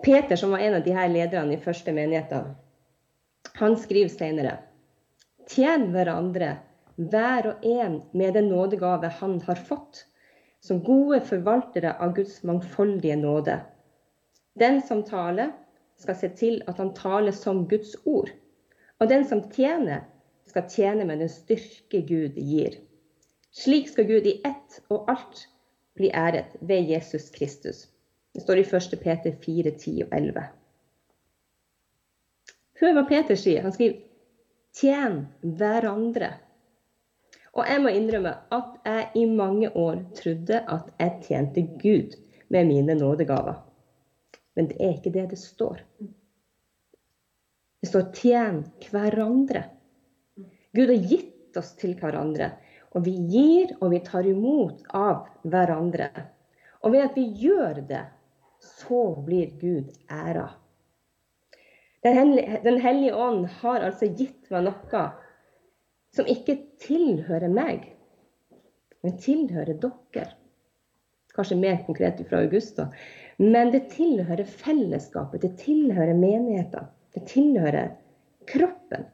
Peter, 0.03 0.35
som 0.39 0.51
var 0.51 0.63
en 0.63 0.77
av 0.79 0.83
de 0.83 0.95
her 0.95 1.11
lederne 1.11 1.55
i 1.55 1.61
første 1.61 1.91
menigheten, 1.91 2.53
han 3.59 3.75
skriver 3.79 4.11
senere 4.11 4.55
Tjen 5.50 5.88
hverandre, 5.94 6.58
hver 7.00 7.48
og 7.50 7.65
en 7.65 8.01
med 8.13 8.36
den 8.38 8.51
nådegave 8.51 9.10
han 9.22 9.39
har 9.48 9.58
fått, 9.70 10.03
som 10.62 10.84
gode 10.84 11.22
forvaltere 11.25 11.96
av 11.98 12.13
Guds 12.18 12.44
mangfoldige 12.44 13.15
nåde. 13.18 13.56
Den 14.60 14.82
som 14.86 15.01
taler, 15.08 15.56
skal 16.00 16.15
se 16.15 16.29
til 16.36 16.62
at 16.68 16.77
han 16.79 16.94
taler 16.96 17.36
som 17.36 17.65
Guds 17.68 17.96
ord. 18.06 18.29
Og 19.00 19.10
den 19.12 19.25
som 19.27 19.41
tjener, 19.51 20.06
skal 20.48 20.68
tjene 20.72 21.06
med 21.06 21.20
den 21.22 21.32
styrke 21.32 22.01
Gud 22.08 22.38
gir. 22.39 22.77
Slik 23.51 23.89
skal 23.89 24.08
Gud 24.10 24.27
i 24.29 24.39
ett 24.46 24.79
og 24.89 25.10
alt 25.12 25.44
bli 25.98 26.12
æret 26.15 26.56
ved 26.62 26.89
Jesus 26.89 27.29
Kristus. 27.36 27.88
Det 28.34 28.41
står 28.46 28.62
i 28.62 28.65
1. 28.65 28.96
Peter 29.01 29.36
4, 29.46 29.72
10 29.72 30.03
og 30.06 30.15
11. 30.15 30.46
Hør 32.79 32.96
hva 32.96 33.03
Peter 33.10 33.36
sier. 33.39 33.65
Han 33.65 33.75
skriver 33.75 34.00
'tjen 34.73 35.27
hverandre'. 35.41 36.33
Og 37.57 37.65
jeg 37.65 37.81
må 37.81 37.91
innrømme 37.93 38.35
at 38.55 38.75
jeg 38.85 39.07
i 39.15 39.25
mange 39.25 39.71
år 39.75 40.03
trodde 40.15 40.61
at 40.61 40.91
jeg 40.99 41.23
tjente 41.25 41.63
Gud 41.81 42.15
med 42.49 42.67
mine 42.69 42.95
nådegaver. 42.95 43.57
Men 44.55 44.69
det 44.69 44.77
er 44.79 44.95
ikke 44.97 45.13
det 45.13 45.29
det 45.33 45.39
står. 45.39 45.81
Det 47.81 47.89
står 47.89 48.11
'tjen 48.13 48.63
hverandre'. 48.89 49.63
Gud 50.75 50.88
har 50.88 51.09
gitt 51.09 51.57
oss 51.57 51.73
til 51.79 51.95
hverandre. 51.97 52.51
Og 52.91 53.05
vi 53.05 53.13
gir 53.29 53.75
og 53.81 53.91
vi 53.93 53.99
tar 54.05 54.25
imot 54.27 54.81
av 54.93 55.27
hverandre. 55.43 56.09
Og 56.81 56.93
ved 56.93 57.05
at 57.05 57.17
vi 57.17 57.25
gjør 57.43 57.81
det, 57.88 58.05
så 58.59 59.15
blir 59.25 59.51
Gud 59.61 59.91
æra. 60.09 60.49
Den 62.03 62.79
hellige 62.79 63.15
ånd 63.15 63.46
har 63.62 63.84
altså 63.84 64.08
gitt 64.15 64.48
meg 64.53 64.70
noe 64.70 65.01
som 66.15 66.29
ikke 66.32 66.56
tilhører 66.82 67.51
meg, 67.53 67.84
men 69.03 69.18
tilhører 69.22 69.75
dere. 69.84 70.29
Kanskje 71.36 71.60
mer 71.60 71.77
konkret 71.86 72.22
fra 72.27 72.41
Augusta. 72.44 72.88
Men 73.39 73.72
det 73.72 73.86
tilhører 73.94 74.48
fellesskapet, 74.48 75.44
det 75.44 75.60
tilhører 75.62 76.18
menigheten. 76.18 76.89
Det 77.15 77.24
tilhører 77.29 77.94
kroppen. 78.50 79.06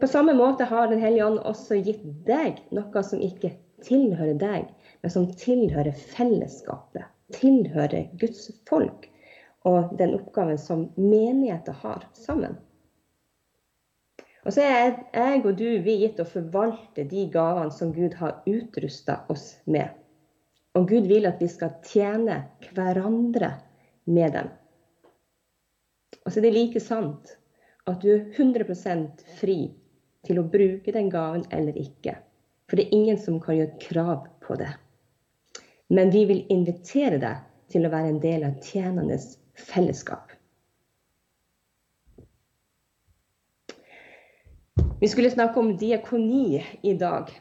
På 0.00 0.06
samme 0.06 0.34
måte 0.34 0.64
har 0.64 0.88
Den 0.88 1.00
hellige 1.00 1.26
ånd 1.26 1.38
også 1.38 1.78
gitt 1.82 2.02
deg 2.26 2.58
noe 2.74 3.02
som 3.02 3.20
ikke 3.22 3.52
tilhører 3.86 4.34
deg, 4.40 4.72
men 5.02 5.12
som 5.12 5.28
tilhører 5.38 5.92
fellesskapet, 6.14 7.04
tilhører 7.36 8.08
Guds 8.20 8.48
folk 8.68 9.08
og 9.66 9.96
den 9.98 10.14
oppgaven 10.14 10.58
som 10.58 10.86
menigheter 10.94 11.74
har 11.82 12.06
sammen. 12.14 12.56
Og 14.46 14.54
så 14.54 14.62
er 14.62 14.92
jeg 15.10 15.40
og 15.42 15.56
du 15.58 15.66
vi 15.82 15.96
gitt 16.04 16.20
å 16.22 16.28
forvalte 16.28 17.02
de 17.10 17.24
gavene 17.34 17.74
som 17.74 17.90
Gud 17.94 18.14
har 18.20 18.44
utrusta 18.46 19.24
oss 19.32 19.56
med. 19.66 19.90
Og 20.78 20.86
Gud 20.86 21.08
vil 21.10 21.26
at 21.26 21.40
vi 21.42 21.48
skal 21.50 21.74
tjene 21.82 22.44
hverandre 22.76 23.56
med 24.06 24.36
dem. 24.36 24.52
Og 26.22 26.30
så 26.30 26.38
er 26.38 26.46
det 26.46 26.54
like 26.54 26.82
sant 26.82 27.32
at 27.90 27.98
du 28.02 28.12
er 28.12 28.22
100% 28.36 29.24
fri 29.40 29.58
til 30.26 30.38
å 30.38 30.46
bruke 30.50 30.94
den 30.94 31.10
gaven 31.10 31.42
eller 31.54 31.74
ikke. 31.80 32.14
For 32.66 32.78
det 32.78 32.86
er 32.86 32.96
ingen 32.98 33.18
som 33.18 33.40
kan 33.42 33.58
gjøre 33.58 33.80
krav 33.82 34.30
på 34.42 34.58
det. 34.58 34.70
Men 35.90 36.10
vi 36.14 36.24
vil 36.30 36.46
invitere 36.54 37.18
deg 37.22 37.42
til 37.70 37.86
å 37.86 37.90
være 37.90 38.14
en 38.14 38.22
del 38.22 38.46
av 38.46 38.62
tjenernes 38.62 39.36
fellesskap. 39.56 40.32
Vi 45.00 45.08
skulle 45.08 45.30
snakke 45.30 45.60
om 45.60 45.74
diakoni 45.76 46.64
i 46.82 46.94
dag. 46.94 47.32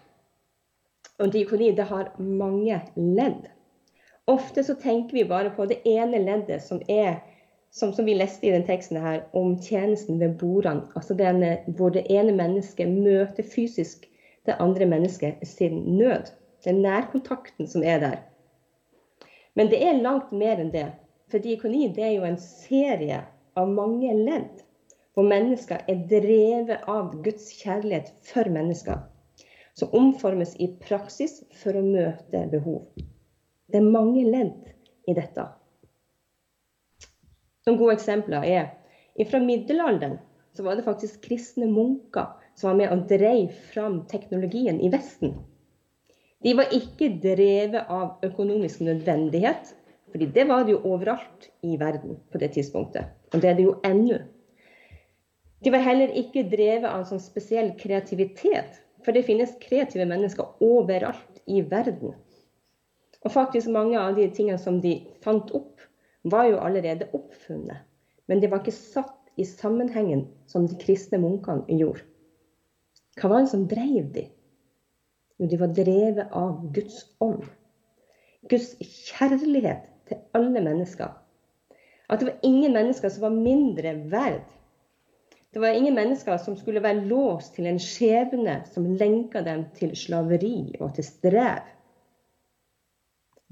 Og 1.19 1.31
diakoni 1.31 1.72
det 1.72 1.86
har 1.88 2.12
mange 2.19 2.81
ledd. 2.95 3.45
Ofte 4.27 4.63
så 4.63 4.75
tenker 4.75 5.13
vi 5.15 5.24
bare 5.29 5.53
på 5.55 5.65
det 5.69 5.79
ene 5.88 6.19
leddet 6.19 6.63
som 6.63 6.81
er 6.89 7.22
som, 7.75 7.93
som, 7.93 8.05
vi 8.05 8.13
leste 8.15 8.48
i 8.48 8.51
den 8.51 8.63
teksten 8.63 8.98
her, 9.03 9.25
om 9.36 9.57
tjenesten 9.60 10.19
ved 10.19 10.38
bordene. 10.39 10.88
Altså 10.95 11.13
den, 11.13 11.43
hvor 11.75 11.89
det 11.91 12.05
ene 12.10 12.31
mennesket 12.31 12.88
møter 12.88 13.43
fysisk 13.43 14.07
det 14.48 14.55
andre 14.60 14.86
mennesket 14.86 15.41
sin 15.43 15.81
nød. 15.98 16.31
Den 16.63 16.79
nærkontakten 16.81 17.67
som 17.67 17.84
er 17.84 18.00
der. 18.00 18.15
Men 19.55 19.67
det 19.67 19.81
er 19.84 20.00
langt 20.00 20.31
mer 20.31 20.60
enn 20.60 20.72
det. 20.72 20.88
For 21.32 21.41
diakoni 21.41 21.89
det 21.96 22.03
er 22.05 22.13
jo 22.17 22.27
en 22.27 22.38
serie 22.41 23.24
av 23.58 23.72
mange 23.72 24.13
ledd. 24.17 24.62
Hvor 25.15 25.27
mennesker 25.27 25.86
er 25.88 26.05
drevet 26.12 26.88
av 26.91 27.13
Guds 27.24 27.48
kjærlighet 27.62 28.12
for 28.27 28.50
mennesker. 28.51 29.05
Som 29.75 29.94
omformes 29.96 30.55
i 30.60 30.70
praksis 30.84 31.41
for 31.62 31.75
å 31.79 31.84
møte 31.86 32.46
behov. 32.51 32.84
Det 33.72 33.79
er 33.79 33.94
mange 33.96 34.24
ledd 34.27 34.70
i 35.10 35.15
dette. 35.17 35.48
Noen 37.65 37.79
gode 37.79 37.96
eksempler 37.98 38.46
er 38.46 39.25
fra 39.29 39.39
middelalderen 39.41 40.20
så 40.55 40.63
var 40.63 40.77
det 40.77 40.86
faktisk 40.86 41.24
kristne 41.25 41.67
munker 41.72 42.36
som 42.55 42.70
var 42.70 42.77
med 42.79 42.94
og 42.94 43.08
drev 43.10 43.50
fram 43.72 44.03
teknologien 44.12 44.77
i 44.79 44.91
Vesten. 44.94 45.34
De 46.44 46.53
var 46.55 46.72
ikke 46.75 47.10
drevet 47.24 47.89
av 47.89 48.22
økonomisk 48.24 48.84
nødvendighet, 48.86 49.74
fordi 50.15 50.29
det 50.31 50.45
var 50.48 50.63
det 50.63 50.72
jo 50.72 50.93
overalt 50.93 51.50
i 51.67 51.74
verden 51.75 52.15
på 52.31 52.39
det 52.39 52.53
tidspunktet. 52.55 53.10
Og 53.34 53.41
det 53.43 53.50
er 53.50 53.55
det 53.57 53.65
jo 53.65 53.74
ennå. 53.84 54.22
De 55.60 55.72
var 55.74 55.81
heller 55.84 56.13
ikke 56.15 56.45
drevet 56.48 56.86
av 56.88 57.01
en 57.01 57.07
sånn 57.10 57.19
spesiell 57.19 57.74
kreativitet, 57.75 58.77
for 59.03 59.12
det 59.12 59.25
finnes 59.27 59.57
kreative 59.60 60.05
mennesker 60.07 60.63
overalt 60.63 61.41
i 61.51 61.60
verden. 61.67 62.13
Og 63.25 63.34
faktisk 63.34 63.67
mange 63.75 64.00
av 64.00 64.15
de 64.15 64.29
tingene 64.31 64.62
som 64.62 64.77
de 64.79 64.93
fant 65.25 65.51
opp, 65.51 65.84
var 66.24 66.48
jo 66.48 66.62
allerede 66.63 67.10
oppfunnet. 67.12 67.84
Men 68.31 68.39
de 68.39 68.48
var 68.53 68.63
ikke 68.63 68.72
satt 68.72 69.34
i 69.36 69.43
sammenhengen 69.43 70.29
som 70.48 70.63
de 70.69 70.77
kristne 70.79 71.19
munkene 71.19 71.75
gjorde. 71.75 72.05
Hva 73.19 73.34
var 73.34 73.43
det 73.43 73.51
som 73.51 73.67
drev 73.67 74.13
de? 74.15 74.24
Jo, 75.41 75.51
de 75.51 75.60
var 75.60 75.75
drevet 75.75 76.31
av 76.31 76.63
Guds 76.72 77.03
ånd. 77.19 77.43
Guds 78.48 78.77
kjærlighet 78.79 79.91
til 80.09 80.19
alle 80.38 80.62
mennesker. 80.62 81.13
At 82.09 82.21
det 82.21 82.29
var 82.29 82.43
ingen 82.45 82.74
mennesker 82.74 83.09
som 83.09 83.25
var 83.27 83.38
mindre 83.38 83.95
verd. 84.12 84.43
Det 85.53 85.62
var 85.63 85.77
ingen 85.77 85.95
mennesker 85.95 86.38
som 86.38 86.57
skulle 86.59 86.83
være 86.83 87.05
låst 87.07 87.55
til 87.55 87.69
en 87.69 87.79
skjebne 87.79 88.59
som 88.67 88.89
lenka 89.00 89.41
dem 89.41 89.63
til 89.77 89.95
slaveri 89.97 90.75
og 90.79 90.93
til 90.97 91.07
strev. 91.07 91.63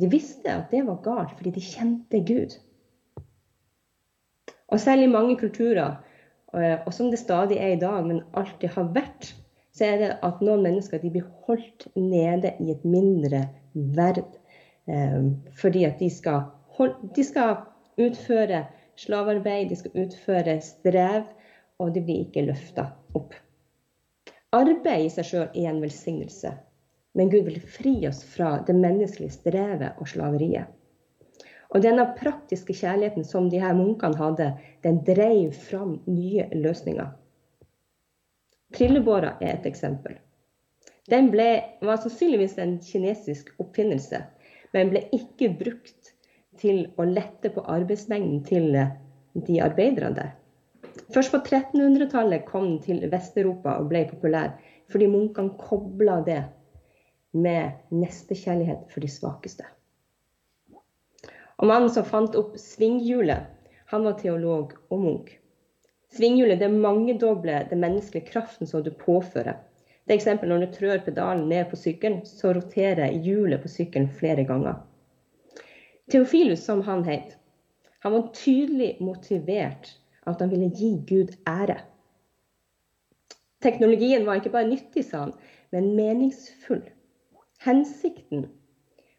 De 0.02 0.10
visste 0.10 0.52
at 0.52 0.72
det 0.74 0.84
var 0.88 1.02
galt 1.06 1.38
fordi 1.38 1.54
de 1.56 1.64
kjente 1.64 2.20
Gud. 2.28 2.58
Og 4.68 4.82
selv 4.82 5.06
i 5.06 5.08
mange 5.08 5.38
kulturer, 5.40 5.96
eh, 6.54 6.78
og 6.86 6.94
som 6.94 7.12
det 7.12 7.20
stadig 7.22 7.58
er 7.58 7.76
i 7.76 7.80
dag, 7.80 8.06
men 8.06 8.24
alltid 8.34 8.74
har 8.76 8.90
vært, 8.96 9.34
så 9.74 9.86
er 9.86 9.98
det 10.02 10.12
at 10.26 10.42
noen 10.42 10.64
mennesker 10.66 11.02
de 11.02 11.12
blir 11.14 11.30
holdt 11.48 11.88
nede 11.96 12.54
i 12.60 12.72
et 12.74 12.84
mindre 12.86 13.46
verd. 13.74 14.26
Eh, 14.88 15.20
fordi 15.60 15.86
at 15.88 16.00
de 16.00 16.10
skal, 16.12 16.42
holde, 16.78 17.12
de 17.16 17.24
skal 17.24 17.56
utføre 18.02 18.66
slavearbeid, 19.00 19.70
de 19.70 19.80
skal 19.80 20.06
utføre 20.06 20.60
strev, 20.62 21.24
og 21.80 21.94
de 21.96 22.04
blir 22.04 22.28
ikke 22.28 22.46
løfta 22.48 22.90
opp. 23.18 23.34
Arbeid 24.54 25.08
i 25.08 25.10
seg 25.10 25.26
sjøl 25.26 25.48
er 25.48 25.72
en 25.72 25.82
velsignelse. 25.82 26.52
Men 27.18 27.30
Gud 27.30 27.46
vil 27.46 27.62
fri 27.62 27.94
oss 28.10 28.24
fra 28.26 28.56
det 28.66 28.76
menneskelige 28.78 29.34
strevet 29.36 30.00
og 30.02 30.10
slaveriet. 30.10 30.70
Og 31.74 31.82
denne 31.82 32.06
praktiske 32.18 32.74
kjærligheten 32.78 33.26
som 33.26 33.50
de 33.50 33.62
her 33.62 33.74
munkene 33.78 34.18
hadde, 34.18 34.52
den 34.86 35.00
drev 35.06 35.54
fram 35.58 36.00
nye 36.06 36.46
løsninger. 36.54 37.10
Trillebåra 38.74 39.36
er 39.42 39.56
et 39.56 39.66
eksempel. 39.70 40.18
Den 41.10 41.30
ble, 41.34 41.48
var 41.82 42.00
sannsynligvis 42.02 42.56
en 42.62 42.78
kinesisk 42.82 43.50
oppfinnelse, 43.62 44.22
men 44.74 44.92
ble 44.94 45.04
ikke 45.16 45.52
brukt 45.60 46.14
til 46.62 46.86
å 46.98 47.06
lette 47.08 47.52
på 47.54 47.64
arbeidsmengden 47.70 48.42
til 48.48 48.70
de 49.48 49.60
arbeiderne 49.66 50.16
der. 50.18 50.34
Først 51.14 51.34
på 51.34 51.40
1300-tallet 51.42 52.46
kom 52.46 52.68
den 52.68 52.82
til 52.84 53.06
Vest-Europa 53.10 53.78
og 53.82 53.90
ble 53.90 54.04
populær 54.10 54.54
fordi 54.92 55.08
munkene 55.10 55.58
kobla 55.58 56.20
det 56.26 56.42
med 57.34 57.80
nestekjærlighet 57.90 58.86
for 58.92 59.02
de 59.02 59.10
svakeste. 59.10 59.66
Og 61.58 61.70
Mannen 61.70 61.90
som 61.94 62.06
fant 62.06 62.36
opp 62.38 62.58
svinghjulet, 62.60 63.48
han 63.90 64.06
var 64.06 64.18
teolog 64.20 64.74
og 64.90 65.00
munk. 65.00 65.32
Svinghjulet 66.14 66.62
det 66.62 66.70
mangedobler 66.74 67.70
den 67.70 67.82
menneskelige 67.82 68.30
kraften 68.30 68.70
som 68.70 68.84
du 68.86 68.92
påfører. 68.94 69.58
Det 70.04 70.12
er 70.12 70.20
eksempel 70.20 70.52
når 70.52 70.66
du 70.66 70.74
trør 70.76 71.04
pedalen 71.06 71.46
ned 71.48 71.70
på 71.72 71.80
sykkelen, 71.80 72.26
så 72.28 72.52
roterer 72.56 73.14
hjulet 73.24 73.62
på 73.64 73.72
sykkelen 73.72 74.10
flere 74.12 74.44
ganger. 74.48 74.82
Theofilus, 76.12 76.66
som 76.66 76.82
han 76.84 77.06
het, 77.08 77.38
han 78.04 78.12
var 78.12 78.34
tydelig 78.36 78.98
motivert 79.00 79.94
av 80.26 80.34
at 80.34 80.42
han 80.44 80.52
ville 80.52 80.68
gi 80.76 80.90
Gud 81.08 81.32
ære. 81.48 81.78
Teknologien 83.64 84.26
var 84.28 84.42
ikke 84.42 84.52
bare 84.52 84.68
nyttig, 84.68 85.06
sa 85.08 85.24
han, 85.24 85.32
men 85.72 85.94
meningsfull. 85.96 86.84
Hensikten 87.64 88.50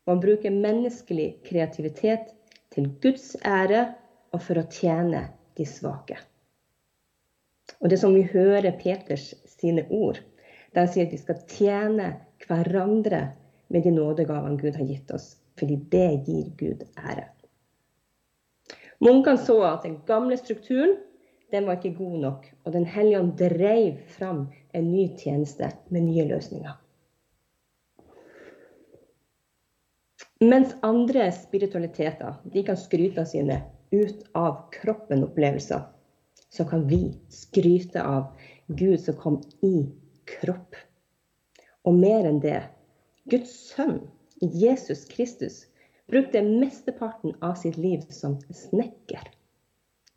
var 0.04 0.18
å 0.18 0.20
bruke 0.20 0.52
menneskelig 0.52 1.30
kreativitet 1.48 2.34
til 2.74 2.90
Guds 3.00 3.32
ære 3.40 3.86
og 4.36 4.42
for 4.44 4.60
å 4.60 4.68
tjene 4.68 5.30
de 5.56 5.64
svake. 5.64 6.18
Og 7.80 7.88
det 7.88 8.02
som 8.02 8.12
vi 8.12 8.26
hører 8.28 8.76
Peters 8.76 9.30
sine 9.48 9.86
ord, 9.88 10.20
der 10.74 10.90
sier 10.90 11.06
at 11.06 11.14
vi 11.14 11.20
skal 11.20 11.40
tjene 11.48 12.10
hverandre 12.46 13.22
med 13.72 13.86
de 13.86 13.92
nådegavene 13.94 14.58
Gud 14.60 14.76
har 14.76 14.86
gitt 14.88 15.10
oss, 15.14 15.34
fordi 15.58 15.78
det 15.92 16.10
gir 16.26 16.50
Gud 16.58 16.84
ære. 16.98 17.28
Munkene 19.04 19.40
så 19.40 19.58
at 19.68 19.84
den 19.84 19.98
gamle 20.06 20.36
strukturen 20.40 20.96
den 21.52 21.66
var 21.68 21.78
ikke 21.78 21.98
god 21.98 22.18
nok, 22.18 22.46
og 22.64 22.72
Den 22.72 22.86
hellige 22.86 23.20
ånd 23.20 23.36
dreiv 23.38 23.98
fram 24.08 24.46
en 24.74 24.92
ny 24.92 25.08
tjeneste 25.18 25.68
med 25.88 26.02
nye 26.02 26.24
løsninger. 26.28 26.72
Mens 30.40 30.74
andre 30.82 31.28
spiritualiteter 31.32 32.40
de 32.52 32.64
kan 32.66 32.76
skryte 32.76 33.22
av 33.22 33.28
sine 33.30 33.60
ut 33.92 34.24
av 34.34 34.64
kroppen-opplevelser, 34.74 35.84
så 36.50 36.66
kan 36.66 36.88
vi 36.90 37.14
skryte 37.30 38.02
av 38.02 38.32
Gud 38.66 38.98
som 39.00 39.16
kom 39.20 39.38
i 39.62 39.86
kropp. 40.28 40.76
Og 41.84 41.96
mer 41.98 42.28
enn 42.28 42.40
det 42.42 42.60
Guds 43.30 43.52
sønn, 43.70 44.00
Jesus 44.40 45.04
Kristus, 45.08 45.64
brukte 46.12 46.42
mesteparten 46.44 47.34
av 47.44 47.56
sitt 47.60 47.78
liv 47.80 48.04
som 48.12 48.36
snekker. 48.52 49.28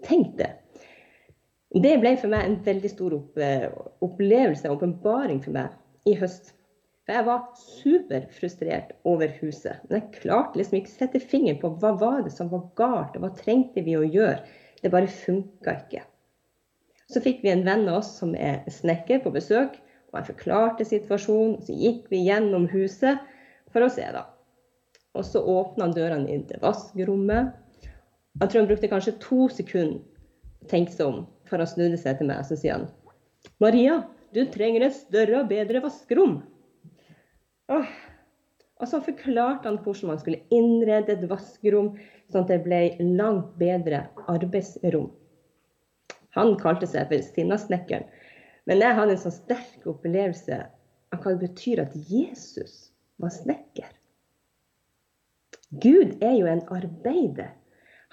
Tenk 0.08 0.36
det. 0.40 0.52
Det 1.76 1.96
ble 2.02 2.14
for 2.20 2.32
meg 2.32 2.46
en 2.48 2.60
veldig 2.64 2.92
stor 2.92 3.16
opplevelse, 3.18 4.72
åpenbaring 4.72 5.42
for 5.44 5.56
meg 5.56 6.08
i 6.08 6.16
høst. 6.20 6.54
For 7.08 7.16
jeg 7.16 7.28
var 7.28 7.44
superfrustrert 7.56 8.94
over 9.08 9.32
huset. 9.40 9.80
Men 9.88 10.02
jeg 10.02 10.22
klarte 10.22 10.60
liksom 10.60 10.82
ikke 10.82 10.92
å 10.92 10.98
sette 10.98 11.24
fingeren 11.24 11.60
på 11.62 11.72
hva 11.80 11.94
var 12.00 12.24
det 12.26 12.34
som 12.36 12.52
var 12.52 12.66
galt, 12.80 13.16
og 13.16 13.24
hva 13.24 13.32
trengte 13.36 13.84
vi 13.86 13.96
å 13.96 14.04
gjøre. 14.04 14.42
Det 14.82 14.92
bare 14.94 15.12
funka 15.12 15.76
ikke. 15.86 16.04
Så 17.08 17.24
fikk 17.24 17.40
vi 17.46 17.54
en 17.54 17.64
venn 17.64 17.88
av 17.88 18.02
oss 18.02 18.12
som 18.20 18.34
er 18.36 18.66
snekker, 18.72 19.22
på 19.24 19.32
besøk. 19.32 19.78
Og 20.12 20.20
Han 20.20 20.28
forklarte 20.30 20.88
situasjonen. 20.88 21.62
Så 21.64 21.76
gikk 21.76 22.08
vi 22.12 22.24
gjennom 22.26 22.68
huset 22.72 23.24
for 23.74 23.84
å 23.84 23.92
se, 23.92 24.06
da. 24.14 24.26
Og 25.18 25.26
så 25.26 25.42
åpna 25.42 25.88
han 25.88 25.96
dørene 25.96 26.32
inn 26.32 26.46
til 26.48 26.62
vaskerommet. 26.62 27.56
Jeg 28.38 28.50
tror 28.50 28.62
han 28.62 28.70
brukte 28.70 28.92
kanskje 28.92 29.18
to 29.24 29.48
sekunder 29.50 30.04
tenke 30.70 30.94
seg 30.94 31.08
om 31.10 31.24
før 31.48 31.64
han 31.64 31.72
snudde 31.72 31.98
seg 32.02 32.20
til 32.20 32.30
meg. 32.30 32.44
Så 32.46 32.58
sier 32.60 32.78
han 32.78 32.88
Maria, 33.64 34.02
du 34.36 34.44
trenger 34.52 34.86
et 34.86 34.98
større 34.98 35.42
og 35.42 35.50
bedre 35.52 35.82
vaskerom. 35.84 36.42
Åh. 37.74 37.96
Og 38.78 38.90
så 38.92 39.00
forklarte 39.02 39.66
han 39.66 39.80
hvordan 39.82 40.12
man 40.12 40.20
skulle 40.22 40.44
innrede 40.54 41.16
et 41.16 41.24
vaskerom 41.30 41.96
sånn 42.30 42.44
at 42.44 42.52
det 42.52 42.60
ble 42.66 42.82
langt 43.18 43.56
bedre 43.58 44.04
arbeidsrom. 44.30 45.10
Han 46.38 46.54
kalte 46.62 46.86
seg 46.90 47.10
for 47.10 47.26
Sinnasnekkeren. 47.34 48.06
Men 48.68 48.84
jeg 48.84 48.98
hadde 48.98 49.16
en 49.16 49.22
sånn 49.22 49.38
sterk 49.38 49.86
opplevelse 49.88 50.58
av 51.16 51.22
hva 51.24 51.34
det 51.34 51.48
betyr 51.48 51.86
at 51.86 51.96
Jesus 52.10 52.90
var 53.22 53.32
snekker. 53.32 53.94
Gud 55.84 56.20
er 56.24 56.36
jo 56.36 56.50
en 56.52 56.64
arbeider. 56.72 57.54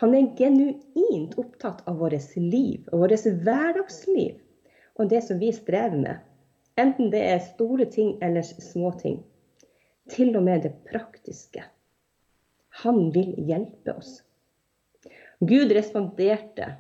Han 0.03 0.15
er 0.15 0.31
genuint 0.39 1.37
opptatt 1.39 1.83
av 1.91 1.99
vårt 2.03 2.37
liv 2.39 2.87
og 2.91 3.05
vårt 3.05 3.27
hverdagsliv 3.27 4.41
og 4.99 5.11
det 5.11 5.23
som 5.27 5.39
vi 5.43 5.51
strever 5.55 5.99
med. 5.99 6.23
Enten 6.79 7.11
det 7.11 7.23
er 7.23 7.47
store 7.53 7.87
ting 7.91 8.17
eller 8.23 8.43
små 8.43 8.91
ting. 8.99 9.21
Til 10.11 10.35
og 10.37 10.43
med 10.47 10.67
det 10.67 10.75
praktiske. 10.87 11.63
Han 12.83 13.11
vil 13.15 13.35
hjelpe 13.47 13.95
oss. 13.95 14.19
Gud 15.43 15.71
responderte 15.75 16.75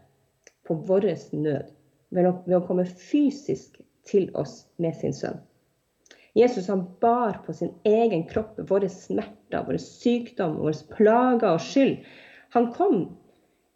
på 0.67 0.75
vår 0.87 1.11
nød 1.35 1.74
ved 2.15 2.29
å, 2.29 2.37
ved 2.47 2.59
å 2.61 2.65
komme 2.67 2.87
fysisk 2.87 3.81
til 4.09 4.31
oss 4.39 4.63
med 4.83 4.97
sin 5.01 5.15
sønn. 5.17 5.41
Jesus 6.35 6.67
han 6.67 6.87
bar 7.03 7.39
på 7.47 7.55
sin 7.55 7.71
egen 7.87 8.25
kropp 8.31 8.59
våre 8.71 8.89
smerter, 8.91 9.63
våre 9.67 9.79
sykdom, 9.79 10.57
våre 10.59 10.97
plager 10.97 11.53
og 11.53 11.63
skyld. 11.63 12.01
Han 12.57 12.73
kom 12.75 13.05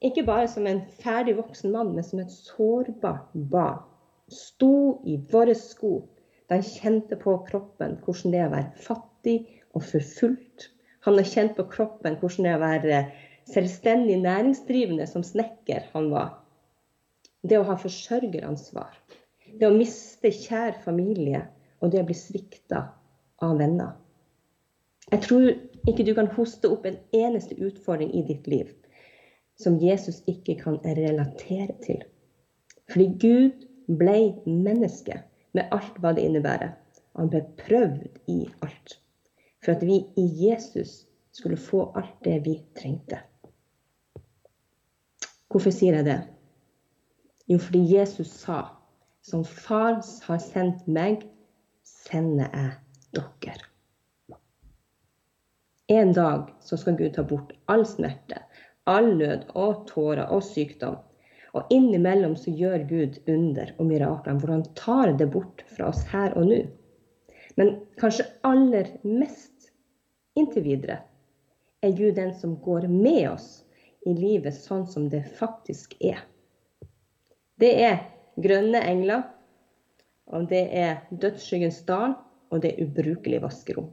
ikke 0.03 0.25
bare 0.27 0.49
som 0.51 0.67
en 0.67 0.83
ferdig 1.03 1.37
voksen 1.39 1.73
mann, 1.75 1.95
men 1.95 2.07
som 2.07 2.23
et 2.23 2.35
sårbart 2.35 3.31
barn. 3.53 3.85
Sto 4.29 4.99
i 5.09 5.17
våre 5.31 5.55
sko 5.57 6.01
da 6.49 6.59
han 6.59 6.67
kjente 6.67 7.17
på 7.21 7.37
kroppen 7.47 7.97
hvordan 8.03 8.35
det 8.35 8.43
er 8.43 8.51
å 8.51 8.57
være 8.57 8.83
fattig 8.85 9.39
og 9.77 9.87
forfulgt. 9.87 10.69
Han 11.07 11.17
har 11.17 11.31
kjent 11.31 11.57
på 11.57 11.67
kroppen 11.73 12.19
hvordan 12.21 12.45
det 12.45 12.53
er 12.53 12.59
å 12.59 12.67
være 12.67 13.01
selvstendig 13.49 14.19
næringsdrivende 14.25 15.07
som 15.09 15.25
snekker 15.25 15.87
han 15.95 16.11
var. 16.13 16.35
Det 17.43 17.59
å 17.59 17.67
ha 17.69 17.77
forsørgeransvar. 17.79 18.91
Det 19.59 19.69
å 19.69 19.75
miste 19.75 20.33
kjær 20.35 20.81
familie 20.85 21.45
og 21.81 21.93
det 21.93 22.03
å 22.03 22.09
bli 22.09 22.17
svikta 22.17 22.83
av 23.45 23.59
venner. 23.61 23.95
Jeg 25.09 25.25
tror 25.25 25.47
ikke 25.89 26.05
du 26.05 26.13
kan 26.17 26.29
hoste 26.35 26.69
opp 26.69 26.85
en 26.89 26.99
eneste 27.17 27.57
utfordring 27.57 28.11
i 28.13 28.25
ditt 28.29 28.49
liv 28.51 28.75
som 29.59 29.79
Jesus 29.83 30.21
ikke 30.31 30.59
kan 30.61 30.79
relatere 30.85 31.75
til. 31.83 32.03
Fordi 32.93 33.07
Gud 33.21 33.65
ble 33.99 34.19
menneske 34.47 35.23
med 35.57 35.73
alt 35.75 35.97
hva 36.03 36.13
det 36.17 36.27
innebærer. 36.29 36.75
Han 37.19 37.31
ble 37.33 37.43
prøvd 37.59 38.05
i 38.31 38.45
alt. 38.63 38.99
For 39.65 39.75
at 39.75 39.83
vi 39.83 40.03
i 40.21 40.27
Jesus 40.45 41.03
skulle 41.35 41.59
få 41.59 41.89
alt 41.99 42.15
det 42.25 42.39
vi 42.45 42.59
trengte. 42.79 43.21
Hvorfor 45.49 45.73
sier 45.75 45.97
jeg 45.99 46.07
det? 46.07 46.19
Jo, 47.49 47.57
fordi 47.59 47.81
Jesus 47.81 48.33
sa, 48.43 48.61
som 49.25 49.45
Far 49.45 50.03
har 50.27 50.41
sendt 50.45 50.85
meg, 50.87 51.23
sender 51.89 52.51
jeg 52.53 52.75
dere. 53.17 53.65
En 55.89 56.13
dag 56.13 56.51
så 56.61 56.77
skal 56.77 56.99
Gud 56.99 57.15
ta 57.17 57.25
bort 57.25 57.55
all 57.73 57.87
smerte, 57.89 58.43
all 58.85 59.15
nød 59.17 59.47
og 59.57 59.87
tårer 59.89 60.29
og 60.29 60.45
sykdom. 60.45 60.99
Og 61.57 61.73
innimellom 61.73 62.37
så 62.37 62.53
gjør 62.53 62.85
Gud 62.91 63.17
under 63.33 63.73
og 63.79 63.89
mirakler 63.89 64.37
hvor 64.37 64.53
han 64.53 64.67
tar 64.77 65.15
det 65.17 65.31
bort 65.33 65.65
fra 65.73 65.89
oss 65.89 66.05
her 66.13 66.37
og 66.37 66.51
nå. 66.51 66.61
Men 67.57 67.79
kanskje 67.97 68.29
aller 68.45 68.93
mest 69.09 69.73
inntil 70.37 70.69
videre 70.69 71.01
er 71.81 71.97
Gud 71.97 72.21
den 72.21 72.35
som 72.37 72.59
går 72.61 72.85
med 72.93 73.25
oss 73.33 73.49
i 74.05 74.13
livet 74.13 74.61
sånn 74.61 74.85
som 74.87 75.09
det 75.09 75.25
faktisk 75.41 75.97
er. 76.05 76.21
Det 77.59 77.73
er 77.83 78.01
grønne 78.39 78.81
engler 78.87 79.27
og 80.29 80.49
det 80.51 80.65
er 80.77 81.05
dødsskyggens 81.11 81.83
dal, 81.89 82.15
og 82.53 82.63
det 82.63 82.75
er 82.75 82.85
ubrukelig 82.85 83.41
vaskerom. 83.45 83.89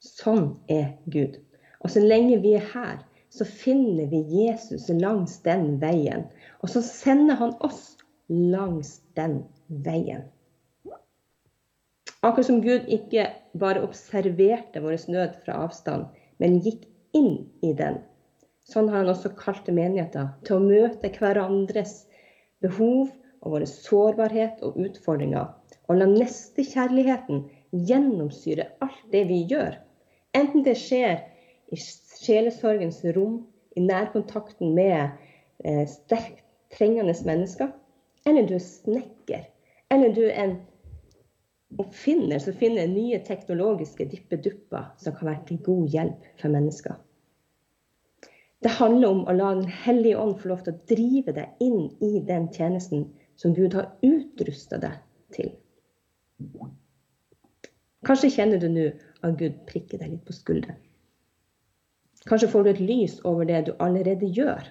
Sånn 0.00 0.54
er 0.72 0.94
Gud. 1.12 1.36
Og 1.84 1.92
så 1.92 2.00
lenge 2.00 2.38
vi 2.40 2.54
er 2.56 2.64
her, 2.72 3.02
så 3.32 3.44
finner 3.44 4.08
vi 4.08 4.22
Jesus 4.46 4.88
langs 4.88 5.38
den 5.44 5.76
veien. 5.82 6.24
Og 6.64 6.72
så 6.72 6.80
sender 6.84 7.36
han 7.40 7.52
oss 7.64 7.96
langs 8.28 9.00
den 9.18 9.42
veien. 9.68 10.24
Akkurat 12.24 12.48
som 12.48 12.62
Gud 12.64 12.88
ikke 12.90 13.28
bare 13.60 13.84
observerte 13.84 14.80
vår 14.82 15.04
nød 15.12 15.36
fra 15.44 15.60
avstand, 15.66 16.08
men 16.40 16.60
gikk 16.64 16.88
inn 17.16 17.44
i 17.64 17.74
den. 17.76 18.00
Sånn 18.66 18.88
har 18.90 19.04
han 19.04 19.12
også 19.12 19.34
kalt 19.38 19.68
menigheter 19.70 20.32
til 20.46 20.56
å 20.56 20.64
møte 20.64 21.12
hverandres 21.20 22.05
behov 22.66 23.08
og 23.42 23.54
vår 23.54 23.66
sårbarhet 23.70 24.62
og 24.66 24.76
utfordringer. 24.82 25.48
Og 25.86 26.00
la 26.00 26.08
nestekjærligheten 26.10 27.46
gjennomsyre 27.86 28.68
alt 28.82 29.02
det 29.12 29.26
vi 29.30 29.42
gjør. 29.50 29.78
Enten 30.36 30.64
det 30.66 30.76
skjer 30.80 31.22
i 31.72 31.78
sjelesorgens 31.78 33.02
rom, 33.16 33.44
i 33.76 33.82
nærkontakten 33.84 34.74
med 34.74 35.12
eh, 35.64 35.84
sterkt 35.88 36.42
trengende 36.72 37.14
mennesker, 37.26 37.70
eller 38.26 38.46
du 38.48 38.56
er 38.56 38.64
snekker, 38.64 39.44
eller 39.92 40.14
du 40.16 40.24
er 40.26 40.42
en 40.42 40.56
oppfinner 41.82 42.40
som 42.42 42.56
finner 42.56 42.88
nye 42.90 43.18
teknologiske 43.26 44.06
dippedupper 44.10 44.92
som 45.02 45.16
kan 45.16 45.32
være 45.32 45.44
til 45.50 45.62
god 45.66 45.92
hjelp 45.92 46.30
for 46.40 46.54
mennesker. 46.54 46.96
Det 48.64 48.72
handler 48.78 49.08
om 49.08 49.24
å 49.28 49.34
la 49.36 49.52
Den 49.54 49.68
hellige 49.84 50.18
ånd 50.18 50.38
få 50.40 50.48
lov 50.52 50.64
til 50.64 50.74
å 50.74 50.80
drive 50.90 51.34
deg 51.36 51.62
inn 51.62 51.90
i 52.02 52.22
den 52.24 52.48
tjenesten 52.52 53.04
som 53.36 53.54
Gud 53.54 53.76
har 53.76 53.92
utrusta 54.06 54.78
deg 54.80 54.96
til. 55.36 55.52
Kanskje 58.06 58.32
kjenner 58.32 58.60
du 58.62 58.68
nå 58.72 58.86
at 59.26 59.36
Gud 59.40 59.60
prikker 59.68 60.00
deg 60.00 60.14
litt 60.14 60.24
på 60.26 60.34
skulderen. 60.36 60.78
Kanskje 62.26 62.48
får 62.50 62.64
du 62.64 62.70
et 62.72 62.82
lys 62.82 63.20
over 63.28 63.46
det 63.46 63.66
du 63.68 63.74
allerede 63.78 64.26
gjør. 64.34 64.64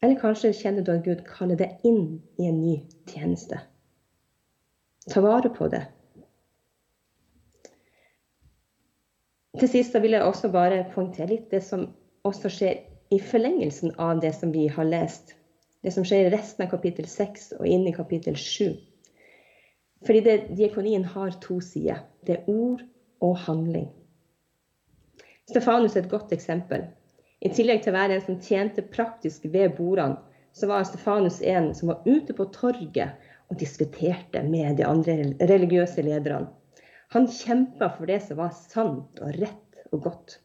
Eller 0.00 0.20
kanskje 0.20 0.52
kjenner 0.56 0.84
du 0.84 0.92
at 0.94 1.04
Gud 1.04 1.24
kaller 1.28 1.58
deg 1.60 1.80
inn 1.84 2.20
i 2.40 2.46
en 2.48 2.60
ny 2.60 2.76
tjeneste. 3.10 3.58
Ta 5.10 5.22
vare 5.24 5.50
på 5.52 5.68
det. 5.72 5.82
Til 9.60 9.68
sist 9.68 9.96
vil 9.98 10.14
jeg 10.14 10.24
også 10.24 10.48
bare 10.52 10.84
poengtere 10.94 11.34
litt 11.34 11.50
det 11.52 11.62
som 11.66 11.88
også 12.26 12.50
skjer 12.52 12.80
i 13.10 13.18
forlengelsen 13.22 13.94
av 13.98 14.20
det 14.22 14.32
som 14.36 14.52
vi 14.54 14.66
har 14.70 14.86
lest. 14.86 15.34
Det 15.82 15.92
som 15.94 16.04
skjer 16.04 16.26
i 16.26 16.32
resten 16.34 16.66
av 16.66 16.70
kapittel 16.72 17.08
6 17.08 17.52
og 17.58 17.66
inn 17.66 17.86
i 17.88 17.94
kapittel 17.96 18.36
7. 18.36 18.76
Fordi 20.06 20.20
det, 20.24 20.36
diakonien 20.56 21.04
har 21.04 21.34
to 21.42 21.58
sider. 21.64 22.02
Det 22.26 22.38
er 22.38 22.50
ord 22.52 22.84
og 23.24 23.36
handling. 23.46 23.88
Stefanus 25.50 25.96
er 25.96 26.04
et 26.04 26.12
godt 26.12 26.32
eksempel. 26.36 26.84
I 27.40 27.50
tillegg 27.52 27.82
til 27.82 27.94
å 27.94 27.96
være 27.96 28.18
en 28.18 28.24
som 28.24 28.38
tjente 28.44 28.84
praktisk 28.92 29.48
ved 29.48 29.72
bordene, 29.78 30.20
så 30.52 30.68
var 30.68 30.84
Stefanus 30.84 31.40
en 31.46 31.70
som 31.74 31.92
var 31.92 32.04
ute 32.04 32.34
på 32.36 32.46
torget 32.54 33.16
og 33.50 33.58
diskuterte 33.58 34.42
med 34.46 34.78
de 34.78 34.86
andre 34.86 35.16
religiøse 35.48 36.04
lederne. 36.06 36.50
Han 37.14 37.26
kjempa 37.26 37.88
for 37.96 38.06
det 38.06 38.20
som 38.22 38.38
var 38.38 38.52
sant 38.54 39.18
og 39.22 39.38
rett 39.40 39.80
og 39.90 40.04
godt. 40.06 40.36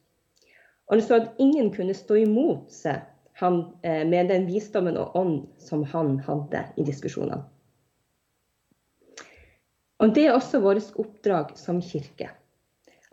Og 0.90 0.98
det 1.00 1.06
står 1.08 1.24
at 1.24 1.42
ingen 1.42 1.72
kunne 1.74 1.96
stå 1.98 2.20
imot 2.22 2.72
seg 2.74 3.04
han, 3.42 3.66
eh, 3.84 4.06
med 4.08 4.30
den 4.32 4.46
visdommen 4.48 4.98
og 4.98 5.16
ånd 5.18 5.38
som 5.60 5.84
han 5.92 6.20
hadde 6.24 6.62
i 6.78 6.86
diskusjonene. 6.88 7.44
Og 10.00 10.14
Det 10.14 10.26
er 10.28 10.36
også 10.36 10.60
vårt 10.62 10.96
oppdrag 11.00 11.56
som 11.58 11.82
kirke. 11.82 12.30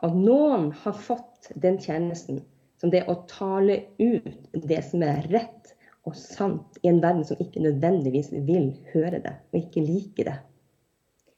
At 0.02 0.14
noen 0.18 0.72
har 0.82 0.92
fått 0.98 1.52
den 1.54 1.78
tjenesten 1.78 2.42
som 2.80 2.90
det 2.90 3.04
å 3.06 3.20
tale 3.30 3.84
ut 3.98 4.48
det 4.52 4.80
som 4.84 5.02
er 5.06 5.22
rett 5.30 5.74
og 6.02 6.16
sant 6.18 6.80
i 6.82 6.90
en 6.90 6.98
verden 7.02 7.22
som 7.24 7.38
ikke 7.38 7.62
nødvendigvis 7.62 8.32
vil 8.48 8.72
høre 8.90 9.20
det 9.22 9.36
og 9.52 9.60
ikke 9.60 9.84
liker 9.86 10.30
det. 10.32 10.38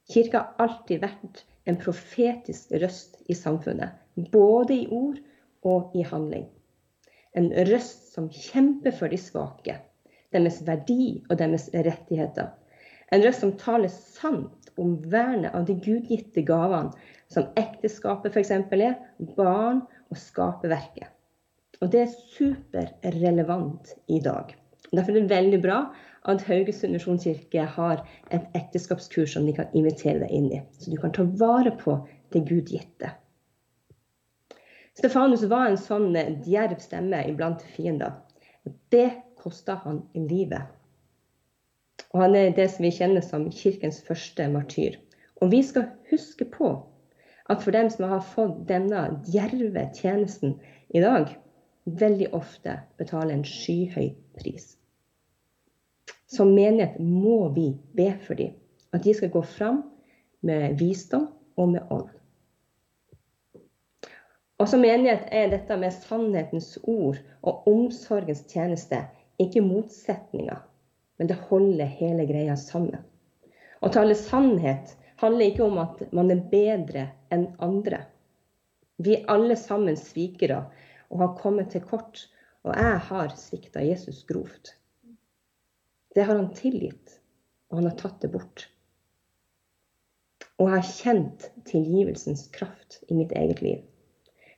Kirka 0.09 0.41
har 0.41 0.65
alltid 0.65 1.05
vært 1.05 1.45
en 1.69 1.77
profetisk 1.81 2.73
røst 2.81 3.21
i 3.29 3.37
samfunnet, 3.37 3.93
både 4.33 4.77
i 4.77 4.89
ord 4.93 5.21
og 5.65 5.95
i 5.97 6.05
handling. 6.07 6.47
En 7.35 7.51
røst 7.69 8.13
som 8.15 8.29
kjemper 8.31 8.95
for 8.95 9.11
de 9.11 9.19
svake, 9.19 9.79
deres 10.35 10.61
verdi 10.67 11.25
og 11.31 11.39
deres 11.41 11.67
rettigheter. 11.75 12.53
En 13.13 13.25
røst 13.25 13.43
som 13.43 13.55
taler 13.59 13.91
sant 13.93 14.71
om 14.81 14.97
vernet 15.11 15.55
av 15.55 15.67
de 15.69 15.77
gudgitte 15.79 16.45
gavene, 16.47 16.95
som 17.31 17.51
ekteskapet 17.59 18.35
f.eks. 18.35 18.53
er, 18.55 18.97
barn 19.37 19.83
og 20.11 20.19
skaperverket. 20.19 21.11
Og 21.83 21.91
det 21.91 22.05
er 22.05 22.15
superrelevant 22.37 23.95
i 24.09 24.21
dag. 24.23 24.55
Derfor 24.95 25.11
er 25.11 25.25
det 25.25 25.31
veldig 25.33 25.61
bra 25.63 25.79
at 26.31 26.45
Haugesund 26.49 26.95
misjonskirke 26.95 27.67
har 27.77 28.05
et 28.33 28.47
ekteskapskurs 28.57 29.35
som 29.35 29.47
de 29.47 29.57
kan 29.57 29.73
invitere 29.77 30.23
deg 30.23 30.33
inn 30.33 30.49
i. 30.55 30.63
Så 30.79 30.93
du 30.93 30.97
kan 31.01 31.13
ta 31.13 31.27
vare 31.41 31.75
på 31.81 31.99
det 32.33 32.45
gudgitte. 32.49 33.11
Stefanus 34.95 35.43
var 35.51 35.67
en 35.67 35.81
sånn 35.81 36.15
djerv 36.47 36.79
stemme 36.83 37.25
iblant 37.27 37.63
fiender. 37.75 38.15
Det 38.95 39.11
kosta 39.41 39.81
han 39.83 40.05
livet. 40.15 40.71
Og 42.15 42.21
han 42.23 42.37
er 42.39 42.53
det 42.55 42.69
som 42.71 42.87
vi 42.87 42.93
kjenner 42.95 43.25
som 43.27 43.49
kirkens 43.51 43.99
første 44.07 44.47
martyr. 44.53 45.01
Og 45.43 45.51
vi 45.51 45.65
skal 45.67 45.91
huske 46.13 46.47
på 46.47 46.71
at 47.51 47.61
for 47.65 47.75
dem 47.75 47.91
som 47.91 48.07
har 48.09 48.23
fått 48.25 48.63
denne 48.71 49.03
djerve 49.27 49.89
tjenesten 49.99 50.55
i 50.95 51.03
dag, 51.03 51.35
veldig 51.85 52.31
ofte 52.33 52.79
betaler 52.97 53.35
en 53.35 53.45
skyhøy 53.45 54.15
pris. 54.39 54.77
Som 56.31 56.55
menighet 56.55 56.97
må 57.03 57.51
vi 57.53 57.73
be 57.99 58.13
for 58.25 58.39
dem. 58.39 58.55
At 58.95 59.05
de 59.05 59.13
skal 59.15 59.35
gå 59.35 59.43
fram 59.43 59.83
med 60.47 60.79
visdom 60.79 61.29
og 61.59 61.75
med 61.75 61.91
ånd. 61.91 62.09
Og 64.63 64.69
som 64.71 64.85
menighet 64.85 65.27
er 65.35 65.51
dette 65.51 65.77
med 65.81 65.95
sannhetens 65.97 66.77
ord 66.83 67.19
og 67.43 67.67
omsorgens 67.71 68.45
tjeneste 68.51 69.01
ikke 69.43 69.65
motsetninger, 69.65 70.61
men 71.19 71.31
det 71.31 71.41
holder 71.49 71.91
hele 71.99 72.27
greia 72.29 72.55
sammen. 72.59 73.03
Å 73.83 73.91
tale 73.93 74.15
sannhet 74.19 74.95
handler 75.23 75.51
ikke 75.51 75.67
om 75.67 75.81
at 75.83 76.05
man 76.15 76.31
er 76.31 76.45
bedre 76.53 77.09
enn 77.35 77.49
andre. 77.63 78.05
Vi 79.03 79.17
er 79.19 79.27
alle 79.33 79.57
sammen 79.59 79.99
svikere 79.99 80.63
og 81.11 81.21
har 81.25 81.35
kommet 81.41 81.73
til 81.75 81.83
kort, 81.83 82.29
og 82.65 82.77
jeg 82.79 83.01
har 83.09 83.35
svikta 83.39 83.83
Jesus 83.85 84.23
grovt. 84.29 84.77
Det 86.15 86.23
har 86.25 86.39
han 86.39 86.53
tilgitt, 86.55 87.19
og 87.69 87.81
han 87.81 87.91
har 87.91 87.99
tatt 87.99 88.23
det 88.23 88.31
bort. 88.33 88.69
Og 90.63 90.69
jeg 90.69 90.77
har 90.77 90.93
kjent 90.95 91.49
tilgivelsens 91.67 92.47
kraft 92.55 93.01
i 93.11 93.19
mitt 93.19 93.35
eget 93.35 93.61
liv. 93.65 93.83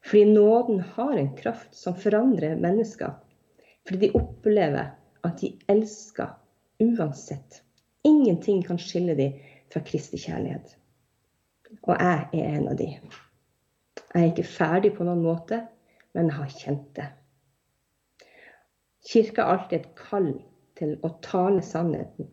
Fordi 0.06 0.24
nåden 0.24 0.80
har 0.80 1.16
en 1.16 1.36
kraft 1.36 1.74
som 1.74 1.96
forandrer 1.98 2.56
mennesker. 2.56 3.12
Fordi 3.86 4.06
de 4.06 4.18
opplever 4.18 4.92
at 5.24 5.40
de 5.40 5.52
elsker 5.68 6.36
uansett. 6.82 7.62
Ingenting 8.04 8.62
kan 8.62 8.78
skille 8.78 9.14
dem 9.18 9.38
fra 9.72 9.80
Kristi 9.82 10.18
kjærlighet. 10.22 10.76
Og 11.82 11.96
jeg 11.98 12.28
er 12.32 12.50
en 12.56 12.68
av 12.70 12.76
de. 12.78 12.90
Jeg 14.14 14.22
er 14.22 14.28
ikke 14.30 14.46
ferdig 14.48 14.92
på 14.96 15.06
noen 15.06 15.24
måte, 15.24 15.64
men 16.14 16.30
jeg 16.30 16.38
har 16.38 16.52
kjent 16.60 16.90
det. 16.96 17.06
Kirka 19.06 19.42
er 19.42 19.52
alltid 19.54 19.78
et 19.80 19.90
kall 19.98 20.30
til 20.78 20.94
å 21.06 21.10
tale 21.24 21.62
sannheten. 21.66 22.30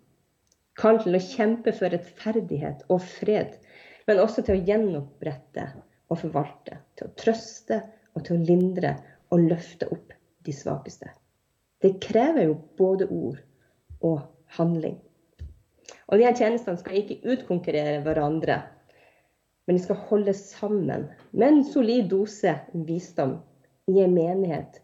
Kall 0.78 1.00
til 1.04 1.18
å 1.18 1.22
kjempe 1.22 1.74
for 1.76 1.94
rettferdighet 1.94 2.86
og 2.94 3.02
fred, 3.06 3.58
men 4.08 4.22
også 4.22 4.46
til 4.46 4.58
å 4.58 4.64
gjenopprette 4.70 5.68
og 6.14 6.22
forvalte. 6.22 6.80
Til 6.98 7.10
å 7.10 7.16
trøste 7.20 7.80
og 8.14 8.26
til 8.26 8.38
å 8.38 8.46
lindre 8.46 8.96
og 9.34 9.48
løfte 9.50 9.90
opp 9.94 10.14
de 10.46 10.54
svakeste. 10.56 11.10
Det 11.84 11.98
krever 12.04 12.48
jo 12.48 12.60
både 12.78 13.08
ord 13.12 13.42
og 14.04 14.22
handling. 14.58 15.00
Og 16.08 16.20
de 16.20 16.28
her 16.28 16.38
tjenestene 16.38 16.80
skal 16.80 17.00
ikke 17.00 17.22
utkonkurrere 17.34 18.04
hverandre, 18.06 18.62
men 19.66 19.78
de 19.78 19.84
skal 19.84 20.00
holde 20.10 20.36
sammen 20.36 21.08
med 21.32 21.48
en 21.48 21.66
solid 21.66 22.10
dose 22.12 22.54
visdom 22.88 23.38
i 23.92 24.00
en 24.04 24.16
menighet 24.16 24.80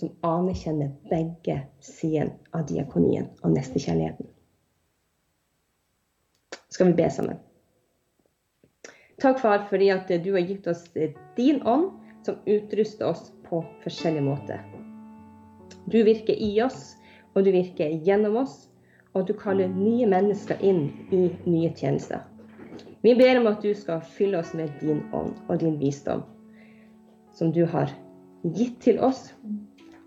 som 0.00 0.12
anerkjenner 0.26 0.92
begge 1.10 1.58
sidene 1.84 2.34
av 2.56 2.66
diakonien 2.68 3.28
og 3.42 3.52
nestekjærligheten. 3.54 4.28
Skal 6.72 6.88
vi 6.88 6.98
be 7.02 7.08
sammen? 7.12 7.40
Takk, 9.22 9.38
far, 9.38 9.66
fordi 9.70 9.88
at 9.94 10.08
du 10.24 10.32
har 10.34 10.42
gitt 10.42 10.66
oss 10.66 10.82
din 11.36 11.62
ånd, 11.62 11.92
som 12.26 12.40
utruster 12.46 13.06
oss 13.06 13.28
på 13.46 13.60
forskjellige 13.84 14.24
måter. 14.26 14.60
Du 15.86 16.02
virker 16.02 16.34
i 16.34 16.50
oss, 16.62 16.96
og 17.34 17.46
du 17.46 17.52
virker 17.54 17.94
gjennom 18.02 18.40
oss, 18.42 18.68
og 19.14 19.28
du 19.28 19.34
kaller 19.38 19.70
nye 19.70 20.08
mennesker 20.10 20.58
inn 20.62 20.88
i 21.14 21.28
nye 21.46 21.70
tjenester. 21.78 22.26
Vi 23.02 23.14
ber 23.18 23.38
om 23.38 23.46
at 23.50 23.62
du 23.62 23.70
skal 23.78 24.02
fylle 24.16 24.42
oss 24.42 24.54
med 24.58 24.74
din 24.80 25.02
ånd 25.14 25.34
og 25.48 25.58
din 25.62 25.78
visdom, 25.78 26.22
som 27.34 27.54
du 27.54 27.64
har 27.66 27.90
gitt 28.42 28.80
til 28.82 28.98
oss 29.02 29.28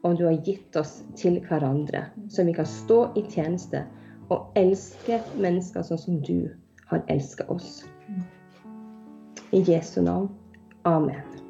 og 0.06 0.19
du 0.19 0.28
har 0.28 0.38
gitt 0.45 0.75
oss 0.78 0.99
til 1.17 1.39
hverandre, 1.47 2.06
så 2.30 2.43
vi 2.45 2.54
kan 2.54 2.67
stå 2.69 2.99
i 3.17 3.23
tjeneste 3.32 3.82
og 4.30 4.54
elske 4.60 5.17
mennesker 5.41 5.86
sånn 5.88 6.01
som 6.01 6.19
du 6.28 6.51
har 6.91 7.01
elska 7.10 7.47
oss. 7.49 7.86
I 9.56 9.62
Jesu 9.63 10.02
navn. 10.02 10.30
Amen. 10.86 11.45